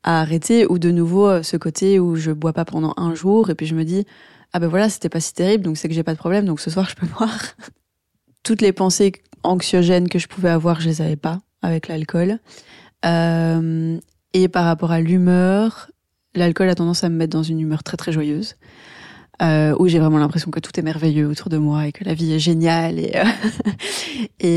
à 0.04 0.22
arrêter 0.22 0.66
ou 0.68 0.80
de 0.80 0.92
nouveau 0.92 1.28
euh, 1.28 1.44
ce 1.44 1.58
côté 1.58 2.00
où 2.00 2.16
je 2.16 2.32
bois 2.32 2.54
pas 2.54 2.66
pendant 2.66 2.94
un 2.98 3.14
jour 3.16 3.50
et 3.50 3.56
puis 3.56 3.66
je 3.66 3.76
me 3.76 3.84
dis 3.84 4.06
ah 4.54 4.60
ben 4.60 4.68
voilà 4.68 4.90
c'était 4.90 5.10
pas 5.10 5.20
si 5.20 5.34
terrible 5.34 5.64
donc 5.64 5.78
c'est 5.78 5.88
que 5.88 5.94
j'ai 5.94 6.04
pas 6.04 6.14
de 6.14 6.18
problème 6.18 6.46
donc 6.46 6.60
ce 6.60 6.70
soir 6.70 6.88
je 6.90 6.96
peux 6.96 7.08
boire 7.18 7.40
toutes 8.50 8.64
les 8.64 8.74
pensées 8.74 9.12
anxiogènes 9.44 10.10
que 10.10 10.18
je 10.18 10.28
pouvais 10.28 10.50
avoir 10.50 10.82
je 10.82 10.90
les 10.90 11.04
avais 11.04 11.16
pas 11.16 11.38
avec 11.62 11.88
l'alcool 11.88 12.40
euh, 13.06 14.00
et 14.34 14.48
par 14.48 14.66
rapport 14.66 14.92
à 14.92 15.02
l'humeur 15.02 15.92
l'alcool 16.34 16.68
a 16.68 16.74
tendance 16.74 17.04
à 17.04 17.10
me 17.10 17.16
mettre 17.16 17.34
dans 17.34 17.44
une 17.44 17.60
humeur 17.60 17.84
très 17.84 17.96
très 17.96 18.12
joyeuse 18.12 18.56
euh, 19.44 19.76
où 19.78 19.88
j'ai 19.88 20.00
vraiment 20.00 20.18
l'impression 20.18 20.50
que 20.50 20.60
tout 20.60 20.72
est 20.80 20.82
merveilleux 20.82 21.28
autour 21.28 21.50
de 21.50 21.58
moi 21.58 21.86
et 21.86 21.92
que 21.92 22.04
la 22.04 22.16
vie 22.16 22.34
est 22.34 22.40
géniale 22.40 22.98
et 22.98 23.16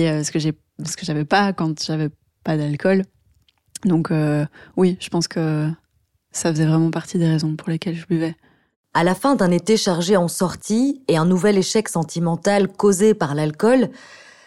euh, 0.08 0.24
ce 0.24 0.30
que 0.30 0.38
j'ai 0.38 0.54
ce 0.82 0.96
que 0.96 1.04
j'avais 1.04 1.26
pas 1.26 1.52
quand 1.52 1.84
j'avais 1.84 2.08
pas 2.44 2.56
d'alcool 2.56 3.02
donc 3.84 4.10
oui, 4.76 4.96
je 5.00 5.08
pense 5.10 5.28
que 5.28 5.68
ça 6.30 6.50
faisait 6.50 6.66
vraiment 6.66 6.90
partie 6.90 7.18
des 7.18 7.28
raisons 7.28 7.56
pour 7.56 7.68
lesquelles 7.68 7.96
je 7.96 8.06
buvais. 8.06 8.36
À 8.94 9.04
la 9.04 9.14
fin 9.14 9.36
d'un 9.36 9.50
été 9.50 9.78
chargé 9.78 10.18
en 10.18 10.28
sorties 10.28 11.02
et 11.08 11.16
un 11.16 11.24
nouvel 11.24 11.56
échec 11.56 11.88
sentimental 11.88 12.68
causé 12.68 13.14
par 13.14 13.34
l'alcool, 13.34 13.88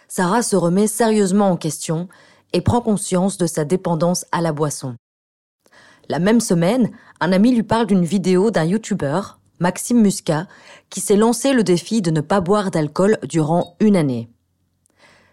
Sarah 0.08 0.44
se 0.44 0.56
remet 0.56 0.86
sérieusement 0.86 1.50
en 1.50 1.58
question 1.58 2.08
et 2.54 2.62
prend 2.62 2.80
conscience 2.80 3.40
de 3.40 3.48
sa 3.48 3.66
dépendance 3.66 4.26
à 4.32 4.42
la 4.42 4.52
boisson. 4.52 4.96
La 6.10 6.20
même 6.20 6.40
semaine, 6.40 6.92
un 7.20 7.32
ami 7.32 7.56
lui 7.56 7.64
parle 7.64 7.88
d'une 7.88 8.06
vidéo 8.06 8.52
d'un 8.52 8.66
youtubeur, 8.66 9.40
Maxime 9.58 10.02
Muscat, 10.02 10.46
qui 10.92 11.00
s'est 11.00 11.16
lancé 11.16 11.52
le 11.52 11.64
défi 11.64 12.04
de 12.04 12.12
ne 12.12 12.22
pas 12.22 12.40
boire 12.40 12.70
d'alcool 12.70 13.18
durant 13.24 13.76
une 13.80 13.96
année. 13.96 14.30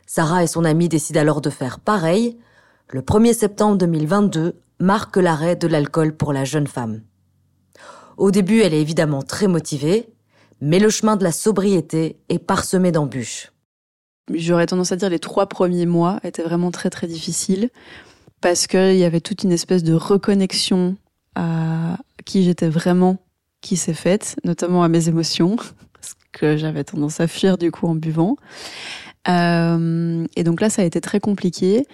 Sarah 0.07 0.42
et 0.42 0.47
son 0.47 0.64
ami 0.64 0.88
décident 0.88 1.21
alors 1.21 1.42
de 1.42 1.50
faire 1.50 1.81
pareil, 1.81 2.38
Le 2.88 3.00
1er 3.00 3.33
septembre 3.35 3.76
2022 3.78 4.59
marque 4.78 5.16
l'arrêt 5.16 5.57
de 5.57 5.66
l'alcool 5.66 6.14
pour 6.14 6.33
la 6.33 6.45
jeune 6.45 6.66
femme. 6.66 7.02
Au 8.16 8.31
début, 8.31 8.61
elle 8.61 8.75
est 8.75 8.81
évidemment 8.81 9.23
très 9.23 9.49
motivée, 9.49 10.09
mais 10.61 10.78
le 10.78 10.90
chemin 10.90 11.16
de 11.16 11.25
la 11.25 11.33
sobriété 11.33 12.16
est 12.28 12.38
parsemé 12.38 12.92
d'embûches. 12.92 13.52
J'aurais 14.33 14.66
tendance 14.66 14.92
à 14.92 14.97
dire 14.97 15.11
les 15.11 15.19
trois 15.19 15.47
premiers 15.47 15.87
mois 15.87 16.21
étaient 16.23 16.42
vraiment 16.42 16.71
très 16.71 16.90
très 16.90 17.07
difficiles 17.07 17.71
parce 18.40 18.66
qu'il 18.66 18.97
y 18.97 19.04
avait 19.04 19.21
toute 19.21 19.42
une 19.42 19.52
espèce 19.52 19.83
de 19.83 19.95
reconnexion 19.95 20.97
à 21.35 21.99
qui 22.25 22.45
j'étais 22.45 22.69
vraiment 22.69 23.19
qui 23.61 23.76
s'est 23.76 23.95
faite, 23.95 24.37
notamment 24.45 24.83
à 24.83 24.88
mes 24.88 25.09
émotions, 25.09 25.57
parce 25.95 26.14
que 26.33 26.57
j'avais 26.57 26.85
tendance 26.85 27.21
à 27.21 27.28
fuir 27.28 27.59
du 27.59 27.71
coup 27.71 27.87
en 27.87 27.95
buvant. 27.95 28.37
Euh, 29.28 30.26
et 30.37 30.45
donc 30.45 30.61
là, 30.61 30.69
ça 30.69 30.83
a 30.83 30.85
été 30.85 31.00
très 31.00 31.21
compliqué. 31.21 31.87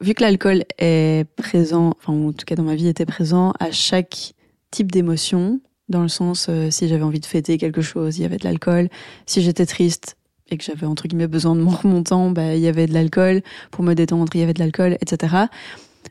Vu 0.00 0.14
que 0.14 0.22
l'alcool 0.22 0.64
est 0.78 1.26
présent, 1.36 1.94
enfin 1.98 2.12
en 2.12 2.32
tout 2.32 2.44
cas 2.44 2.54
dans 2.54 2.64
ma 2.64 2.74
vie 2.74 2.88
était 2.88 3.06
présent 3.06 3.52
à 3.60 3.70
chaque 3.70 4.34
type 4.72 4.90
d'émotion, 4.90 5.60
dans 5.88 6.02
le 6.02 6.08
sens 6.08 6.48
euh, 6.48 6.70
si 6.70 6.88
j'avais 6.88 7.04
envie 7.04 7.20
de 7.20 7.26
fêter 7.26 7.58
quelque 7.58 7.82
chose, 7.82 8.18
il 8.18 8.22
y 8.22 8.24
avait 8.24 8.38
de 8.38 8.44
l'alcool. 8.44 8.88
Si 9.26 9.40
j'étais 9.42 9.66
triste 9.66 10.16
et 10.50 10.56
que 10.56 10.64
j'avais 10.64 10.86
entre 10.86 11.06
guillemets 11.06 11.28
besoin 11.28 11.54
de 11.54 11.60
mon 11.60 11.70
remontant, 11.82 12.30
bah, 12.30 12.56
il 12.56 12.60
y 12.60 12.66
avait 12.66 12.86
de 12.86 12.94
l'alcool. 12.94 13.42
Pour 13.70 13.84
me 13.84 13.94
détendre, 13.94 14.32
il 14.34 14.40
y 14.40 14.42
avait 14.42 14.54
de 14.54 14.58
l'alcool, 14.58 14.96
etc. 15.00 15.36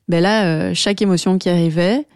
Ben 0.08 0.22
là, 0.22 0.46
euh, 0.46 0.74
chaque 0.74 1.02
émotion 1.02 1.38
qui 1.38 1.50
arrivait, 1.50 2.08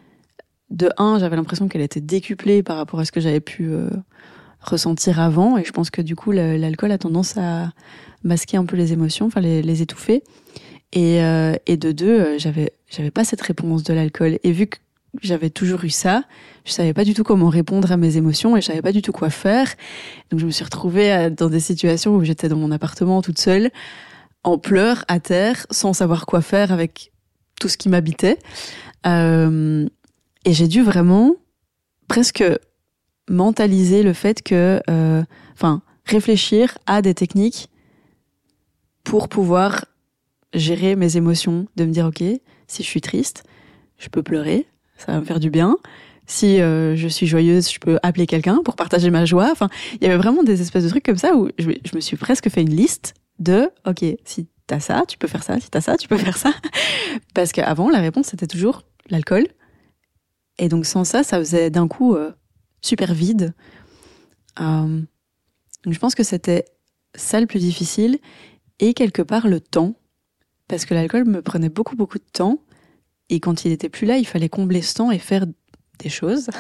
de 0.70 0.90
un, 0.98 1.20
j'avais 1.20 1.36
l'impression 1.36 1.68
qu'elle 1.68 1.82
était 1.82 2.02
décuplée 2.02 2.64
par 2.64 2.78
rapport 2.78 3.00
à 3.00 3.06
ce 3.06 3.12
que 3.12 3.20
j'avais 3.20 3.42
pu 3.42 3.70
euh, 3.70 3.90
ressentir 4.62 5.20
avant, 5.20 5.58
et 5.58 5.66
je 5.66 5.72
pense 5.72 5.90
que 5.90 6.02
du 6.02 6.16
coup, 6.16 6.32
l'alcool 6.32 6.92
a 6.92 6.98
tendance 6.98 7.38
à 7.38 7.72
masquer 8.24 8.58
un 8.58 8.66
peu 8.66 8.76
les 8.76 8.94
émotions, 8.94 9.28
enfin 9.28 9.42
les, 9.42 9.62
les 9.62 9.82
étouffer. 9.82 10.24
Et, 10.94 11.18
et 11.66 11.78
de 11.78 11.92
deux, 11.92 12.38
j'avais 12.38 12.72
j'avais 12.90 13.12
pas 13.12 13.26
cette 13.26 13.42
réponse 13.42 13.84
de 13.84 13.94
l'alcool. 13.94 14.40
Et 14.44 14.52
vu 14.52 14.68
que 14.68 14.78
j'avais 15.22 15.50
toujours 15.50 15.84
eu 15.84 15.90
ça. 15.90 16.24
Je 16.66 16.72
savais 16.72 16.94
pas 16.94 17.04
du 17.04 17.14
tout 17.14 17.24
comment 17.24 17.50
répondre 17.50 17.92
à 17.92 17.98
mes 17.98 18.18
émotions 18.18 18.58
et 18.58 18.62
je 18.62 18.68
savais 18.68 18.82
pas 18.82 18.92
du 18.92 19.02
tout 19.02 19.12
quoi 19.12 19.30
faire. 19.30 19.74
Donc 20.30 20.40
je 20.40 20.46
me 20.46 20.52
suis 20.52 20.64
retrouvée 20.64 21.14
euh, 21.14 21.30
dans 21.30 21.50
des 21.50 21.60
situations 21.60 22.16
où 22.16 22.24
j'étais 22.24 22.50
dans 22.50 22.58
mon 22.58 22.72
appartement 22.72 23.22
toute 23.22 23.40
seule, 23.40 23.70
en 24.44 24.58
pleurs, 24.58 25.06
à 25.08 25.20
terre, 25.20 25.66
sans 25.72 25.94
savoir 25.94 26.26
quoi 26.26 26.42
faire 26.42 26.72
avec 26.72 27.12
tout 27.60 27.68
ce 27.68 27.78
qui 27.78 27.90
m'habitait. 27.90 28.40
Euh, 29.06 29.88
et 30.46 30.54
j'ai 30.54 30.68
dû 30.68 30.82
vraiment 30.82 31.36
presque 32.08 32.44
mentaliser 33.30 34.04
le 34.04 34.14
fait 34.14 34.42
que, 34.44 34.82
euh, 34.90 35.24
enfin, 35.54 35.82
réfléchir 36.06 36.78
à 36.86 37.02
des 37.02 37.14
techniques 37.14 37.70
pour 39.04 39.30
pouvoir 39.30 39.86
gérer 40.54 40.96
mes 40.96 41.18
émotions, 41.18 41.68
de 41.76 41.86
me 41.86 41.92
dire 41.92 42.06
ok, 42.06 42.24
si 42.68 42.84
je 42.84 42.88
suis 42.88 43.02
triste, 43.02 43.44
je 43.98 44.10
peux 44.10 44.24
pleurer, 44.24 44.68
ça 44.98 45.12
va 45.12 45.20
me 45.20 45.26
faire 45.26 45.40
du 45.40 45.50
bien. 45.50 45.78
Si 46.28 46.60
euh, 46.60 46.96
je 46.96 47.08
suis 47.08 47.28
joyeuse, 47.28 47.72
je 47.72 47.80
peux 47.80 48.00
appeler 48.02 48.26
quelqu'un 48.26 48.62
pour 48.64 48.76
partager 48.76 49.10
ma 49.12 49.26
joie. 49.26 49.50
Enfin, 49.52 49.70
il 49.94 50.04
y 50.04 50.08
avait 50.08 50.18
vraiment 50.18 50.44
des 50.44 50.62
espèces 50.62 50.84
de 50.84 50.90
trucs 50.90 51.06
comme 51.06 51.18
ça 51.18 51.36
où 51.36 51.50
je, 51.60 51.70
me 51.94 52.00
suis 52.00 52.18
presque 52.18 52.50
fait 52.50 52.62
une 52.62 52.76
liste 52.76 53.14
de, 53.38 53.70
ok, 53.86 54.04
si 54.24 54.48
t'as 54.66 54.80
ça, 54.80 55.04
tu 55.08 55.18
peux 55.18 55.28
faire 55.28 55.44
ça. 55.44 55.60
Si 55.60 55.70
t'as 55.70 55.82
ça, 55.82 55.98
tu 55.98 56.08
peux 56.08 56.18
faire 56.18 56.38
ça. 56.38 56.52
Parce 57.36 57.52
qu'avant, 57.52 57.90
la 57.90 58.00
réponse 58.00 58.28
c'était 58.28 58.48
toujours 58.48 58.84
l'alcool. 59.10 59.48
Et 60.58 60.70
donc 60.70 60.86
sans 60.86 61.04
ça, 61.04 61.24
ça 61.24 61.38
faisait 61.38 61.70
d'un 61.70 61.88
coup 61.88 62.16
euh, 62.16 62.32
super 62.82 63.14
vide. 63.14 63.54
Euh, 64.60 65.02
donc 65.84 65.94
je 65.94 66.00
pense 66.00 66.16
que 66.16 66.24
c'était 66.24 66.66
ça 67.14 67.40
le 67.40 67.46
plus 67.46 67.60
difficile 67.60 68.18
et 68.80 68.94
quelque 68.94 69.22
part 69.22 69.48
le 69.48 69.60
temps, 69.60 69.94
parce 70.68 70.86
que 70.86 70.94
l'alcool 70.94 71.26
me 71.26 71.42
prenait 71.42 71.70
beaucoup 71.70 71.96
beaucoup 71.96 72.18
de 72.18 72.26
temps 72.32 72.60
et 73.30 73.40
quand 73.40 73.66
il 73.66 73.72
était 73.72 73.90
plus 73.90 74.06
là, 74.06 74.18
il 74.18 74.26
fallait 74.26 74.50
combler 74.50 74.82
ce 74.82 74.94
temps 74.94 75.12
et 75.12 75.20
faire 75.20 75.46
des 76.00 76.10
choses. 76.10 76.50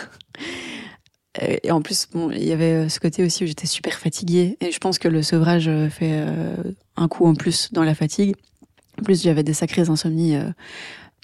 Et 1.42 1.72
en 1.72 1.82
plus, 1.82 2.08
bon, 2.12 2.32
il 2.32 2.46
y 2.46 2.54
avait 2.54 2.88
ce 2.88 3.00
côté 3.00 3.24
aussi 3.24 3.44
où 3.44 3.48
j'étais 3.48 3.68
super 3.68 3.96
fatiguée. 3.96 4.58
Et 4.62 4.72
je 4.72 4.80
pense 4.80 5.00
que 5.00 5.08
le 5.08 5.22
sevrage 5.22 5.70
fait 5.90 6.12
euh, 6.14 6.56
un 6.96 7.08
coup 7.08 7.26
en 7.26 7.36
plus 7.36 7.74
dans 7.74 7.84
la 7.84 7.94
fatigue. 7.94 8.36
En 9.00 9.04
plus, 9.04 9.24
j'avais 9.24 9.44
des 9.44 9.54
sacrées 9.54 9.90
insomnies 9.90 10.38
euh, 10.38 10.50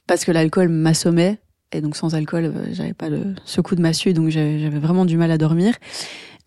parce 0.08 0.26
que 0.26 0.32
l'alcool 0.32 0.68
m'assommait. 0.68 1.40
Et 1.72 1.80
donc, 1.80 1.96
sans 1.96 2.14
alcool, 2.14 2.46
euh, 2.46 2.74
j'avais 2.74 2.94
pas 2.94 3.08
ce 3.46 3.62
coup 3.62 3.76
de 3.76 3.82
massue. 3.82 4.14
Donc, 4.14 4.30
j'avais 4.30 4.70
vraiment 4.70 5.06
du 5.06 5.16
mal 5.16 5.32
à 5.32 5.38
dormir. 5.38 5.76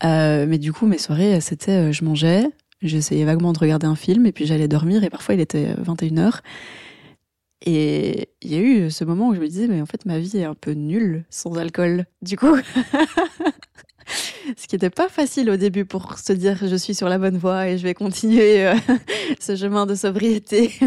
mais 0.02 0.58
du 0.58 0.72
coup, 0.72 0.86
mes 0.86 0.98
soirées, 0.98 1.40
c'était 1.40 1.90
je 1.90 2.04
mangeais, 2.04 2.44
j'essayais 2.82 3.24
vaguement 3.24 3.54
de 3.54 3.58
regarder 3.58 3.86
un 3.86 3.96
film 3.96 4.26
et 4.26 4.32
puis 4.32 4.44
j'allais 4.44 4.68
dormir. 4.68 5.04
Et 5.04 5.10
parfois, 5.10 5.34
il 5.34 5.40
était 5.40 5.72
21h. 5.82 6.40
Et 7.66 8.28
il 8.42 8.52
y 8.52 8.56
a 8.56 8.60
eu 8.60 8.90
ce 8.90 9.04
moment 9.04 9.28
où 9.28 9.34
je 9.34 9.40
me 9.40 9.48
disais, 9.48 9.68
mais 9.68 9.80
en 9.80 9.86
fait, 9.86 10.04
ma 10.04 10.18
vie 10.18 10.36
est 10.36 10.44
un 10.44 10.54
peu 10.54 10.72
nulle 10.72 11.24
sans 11.30 11.56
alcool. 11.56 12.04
Du 12.20 12.36
coup, 12.36 12.54
ce 14.56 14.66
qui 14.66 14.74
n'était 14.74 14.90
pas 14.90 15.08
facile 15.08 15.48
au 15.48 15.56
début 15.56 15.86
pour 15.86 16.18
se 16.18 16.34
dire, 16.34 16.58
je 16.60 16.76
suis 16.76 16.94
sur 16.94 17.08
la 17.08 17.18
bonne 17.18 17.38
voie 17.38 17.68
et 17.68 17.78
je 17.78 17.82
vais 17.82 17.94
continuer 17.94 18.66
euh, 18.66 18.74
ce 19.40 19.56
chemin 19.56 19.86
de 19.86 19.94
sobriété. 19.94 20.72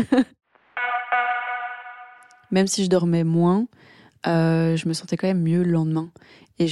même 2.51 2.67
si 2.67 2.83
je 2.83 2.89
dormais 2.89 3.23
moins, 3.23 3.67
euh, 4.27 4.75
je 4.75 4.87
me 4.87 4.93
sentais 4.93 5.17
quand 5.17 5.27
même 5.27 5.41
mieux 5.41 5.63
le 5.63 5.71
lendemain. 5.71 6.11
Et 6.59 6.67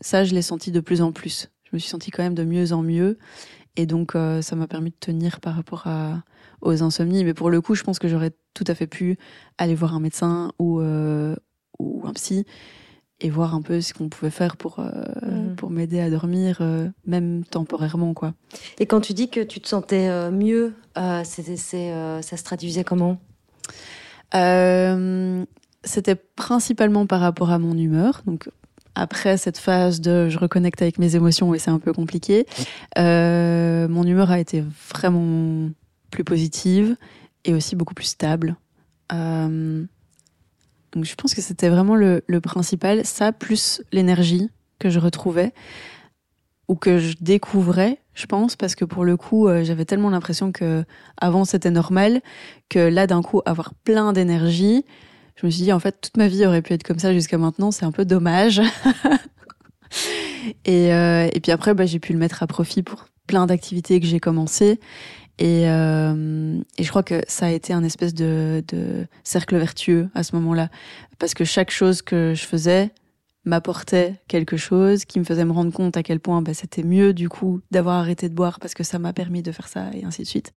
ça, 0.00 0.24
je 0.24 0.34
l'ai 0.34 0.42
senti 0.42 0.70
de 0.70 0.80
plus 0.80 1.02
en 1.02 1.12
plus. 1.12 1.50
Je 1.64 1.76
me 1.76 1.78
suis 1.78 1.90
sentie 1.90 2.10
quand 2.10 2.22
même 2.22 2.34
de 2.34 2.44
mieux 2.44 2.72
en 2.72 2.82
mieux. 2.82 3.18
Et 3.76 3.86
donc, 3.86 4.14
euh, 4.14 4.42
ça 4.42 4.56
m'a 4.56 4.66
permis 4.66 4.90
de 4.90 4.96
tenir 4.98 5.40
par 5.40 5.54
rapport 5.54 5.86
à, 5.86 6.22
aux 6.60 6.82
insomnies. 6.82 7.24
Mais 7.24 7.34
pour 7.34 7.50
le 7.50 7.60
coup, 7.60 7.74
je 7.74 7.82
pense 7.82 7.98
que 7.98 8.08
j'aurais 8.08 8.32
tout 8.54 8.64
à 8.66 8.74
fait 8.74 8.86
pu 8.86 9.16
aller 9.58 9.74
voir 9.74 9.94
un 9.94 10.00
médecin 10.00 10.52
ou, 10.58 10.80
euh, 10.80 11.36
ou 11.78 12.02
un 12.06 12.12
psy 12.12 12.44
et 13.22 13.28
voir 13.28 13.54
un 13.54 13.60
peu 13.60 13.80
ce 13.80 13.92
qu'on 13.92 14.08
pouvait 14.08 14.30
faire 14.30 14.56
pour, 14.56 14.78
euh, 14.78 14.90
mhm. 15.22 15.54
pour 15.56 15.70
m'aider 15.70 16.00
à 16.00 16.08
dormir, 16.08 16.58
euh, 16.60 16.88
même 17.06 17.44
temporairement. 17.44 18.14
quoi. 18.14 18.32
Et 18.78 18.86
quand 18.86 19.00
tu 19.00 19.12
dis 19.12 19.28
que 19.28 19.40
tu 19.40 19.60
te 19.60 19.68
sentais 19.68 20.30
mieux, 20.30 20.74
c'était, 21.24 21.56
ça 21.56 22.36
se 22.36 22.44
traduisait 22.44 22.84
comment? 22.84 23.18
C'était 25.82 26.14
principalement 26.14 27.06
par 27.06 27.20
rapport 27.20 27.50
à 27.50 27.58
mon 27.58 27.76
humeur. 27.76 28.22
Donc, 28.26 28.50
après 28.94 29.36
cette 29.36 29.58
phase 29.58 30.00
de 30.00 30.28
je 30.28 30.38
reconnecte 30.38 30.82
avec 30.82 30.98
mes 30.98 31.16
émotions 31.16 31.54
et 31.54 31.58
c'est 31.58 31.70
un 31.70 31.78
peu 31.78 31.92
compliqué, 31.92 32.46
mon 32.96 34.04
humeur 34.04 34.30
a 34.30 34.40
été 34.40 34.64
vraiment 34.92 35.70
plus 36.10 36.24
positive 36.24 36.96
et 37.44 37.54
aussi 37.54 37.76
beaucoup 37.76 37.94
plus 37.94 38.06
stable. 38.06 38.56
Euh, 39.12 39.84
donc 40.92 41.04
je 41.04 41.14
pense 41.14 41.34
que 41.34 41.40
c'était 41.40 41.68
vraiment 41.68 41.96
le, 41.96 42.22
principal, 42.42 43.04
ça 43.04 43.32
plus 43.32 43.82
l'énergie 43.92 44.50
que 44.78 44.90
je 44.90 44.98
retrouvais 44.98 45.52
ou 46.68 46.76
que 46.76 46.98
je 46.98 47.16
découvrais, 47.20 47.98
je 48.14 48.26
pense, 48.26 48.56
parce 48.56 48.74
que 48.74 48.84
pour 48.84 49.04
le 49.04 49.16
coup, 49.16 49.48
euh, 49.48 49.64
j'avais 49.64 49.84
tellement 49.84 50.10
l'impression 50.10 50.52
que 50.52 50.84
avant 51.16 51.44
c'était 51.44 51.70
normal, 51.70 52.20
que 52.68 52.78
là 52.78 53.06
d'un 53.06 53.22
coup 53.22 53.40
avoir 53.44 53.74
plein 53.74 54.12
d'énergie, 54.12 54.84
je 55.36 55.46
me 55.46 55.50
suis 55.50 55.62
dit 55.62 55.72
en 55.72 55.80
fait 55.80 56.00
toute 56.00 56.16
ma 56.16 56.28
vie 56.28 56.46
aurait 56.46 56.62
pu 56.62 56.72
être 56.72 56.82
comme 56.82 56.98
ça 56.98 57.12
jusqu'à 57.12 57.38
maintenant, 57.38 57.70
c'est 57.70 57.84
un 57.84 57.92
peu 57.92 58.04
dommage. 58.04 58.60
et, 60.64 60.92
euh, 60.92 61.28
et 61.32 61.40
puis 61.40 61.52
après, 61.52 61.74
bah, 61.74 61.86
j'ai 61.86 61.98
pu 61.98 62.12
le 62.12 62.18
mettre 62.18 62.42
à 62.42 62.46
profit 62.46 62.82
pour 62.82 63.06
plein 63.26 63.46
d'activités 63.46 64.00
que 64.00 64.06
j'ai 64.06 64.20
commencé 64.20 64.80
et, 65.40 65.70
euh, 65.70 66.60
et, 66.76 66.84
je 66.84 66.88
crois 66.90 67.02
que 67.02 67.22
ça 67.26 67.46
a 67.46 67.50
été 67.50 67.72
un 67.72 67.82
espèce 67.82 68.12
de, 68.12 68.62
de 68.68 69.06
cercle 69.24 69.56
vertueux 69.56 70.10
à 70.14 70.22
ce 70.22 70.36
moment-là. 70.36 70.68
Parce 71.18 71.32
que 71.32 71.44
chaque 71.44 71.70
chose 71.70 72.02
que 72.02 72.34
je 72.36 72.44
faisais 72.44 72.92
m'apportait 73.46 74.20
quelque 74.28 74.58
chose 74.58 75.06
qui 75.06 75.18
me 75.18 75.24
faisait 75.24 75.46
me 75.46 75.52
rendre 75.52 75.72
compte 75.72 75.96
à 75.96 76.02
quel 76.02 76.20
point 76.20 76.42
bah, 76.42 76.52
c'était 76.52 76.82
mieux 76.82 77.14
du 77.14 77.30
coup 77.30 77.62
d'avoir 77.70 77.96
arrêté 77.96 78.28
de 78.28 78.34
boire 78.34 78.60
parce 78.60 78.74
que 78.74 78.84
ça 78.84 78.98
m'a 78.98 79.14
permis 79.14 79.42
de 79.42 79.50
faire 79.50 79.68
ça 79.68 79.86
et 79.94 80.04
ainsi 80.04 80.22
de 80.22 80.26
suite. 80.26 80.52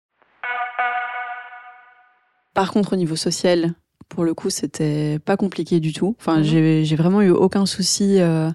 Par 2.52 2.73
contre, 2.73 2.95
au 2.95 2.97
niveau 2.97 3.17
social, 3.17 3.75
pour 4.12 4.25
le 4.25 4.35
coup, 4.35 4.50
c'était 4.50 5.19
pas 5.19 5.38
compliqué 5.38 5.81
du 5.81 5.95
tout. 5.95 6.14
Enfin, 6.21 6.38
mhm. 6.38 6.85
j'ai 6.85 6.97
vraiment 6.97 7.23
eu 7.23 7.31
aucun 7.31 7.64
souci 7.64 8.21
euh, 8.21 8.50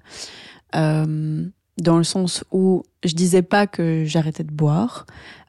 euh, 0.76 1.44
dans 1.78 1.98
le 1.98 2.04
sens 2.04 2.44
où 2.52 2.84
je 3.04 3.12
disais 3.14 3.42
pas 3.42 3.66
que 3.66 4.04
j'arrêtais 4.04 4.44
de 4.44 4.52
boire. 4.52 5.04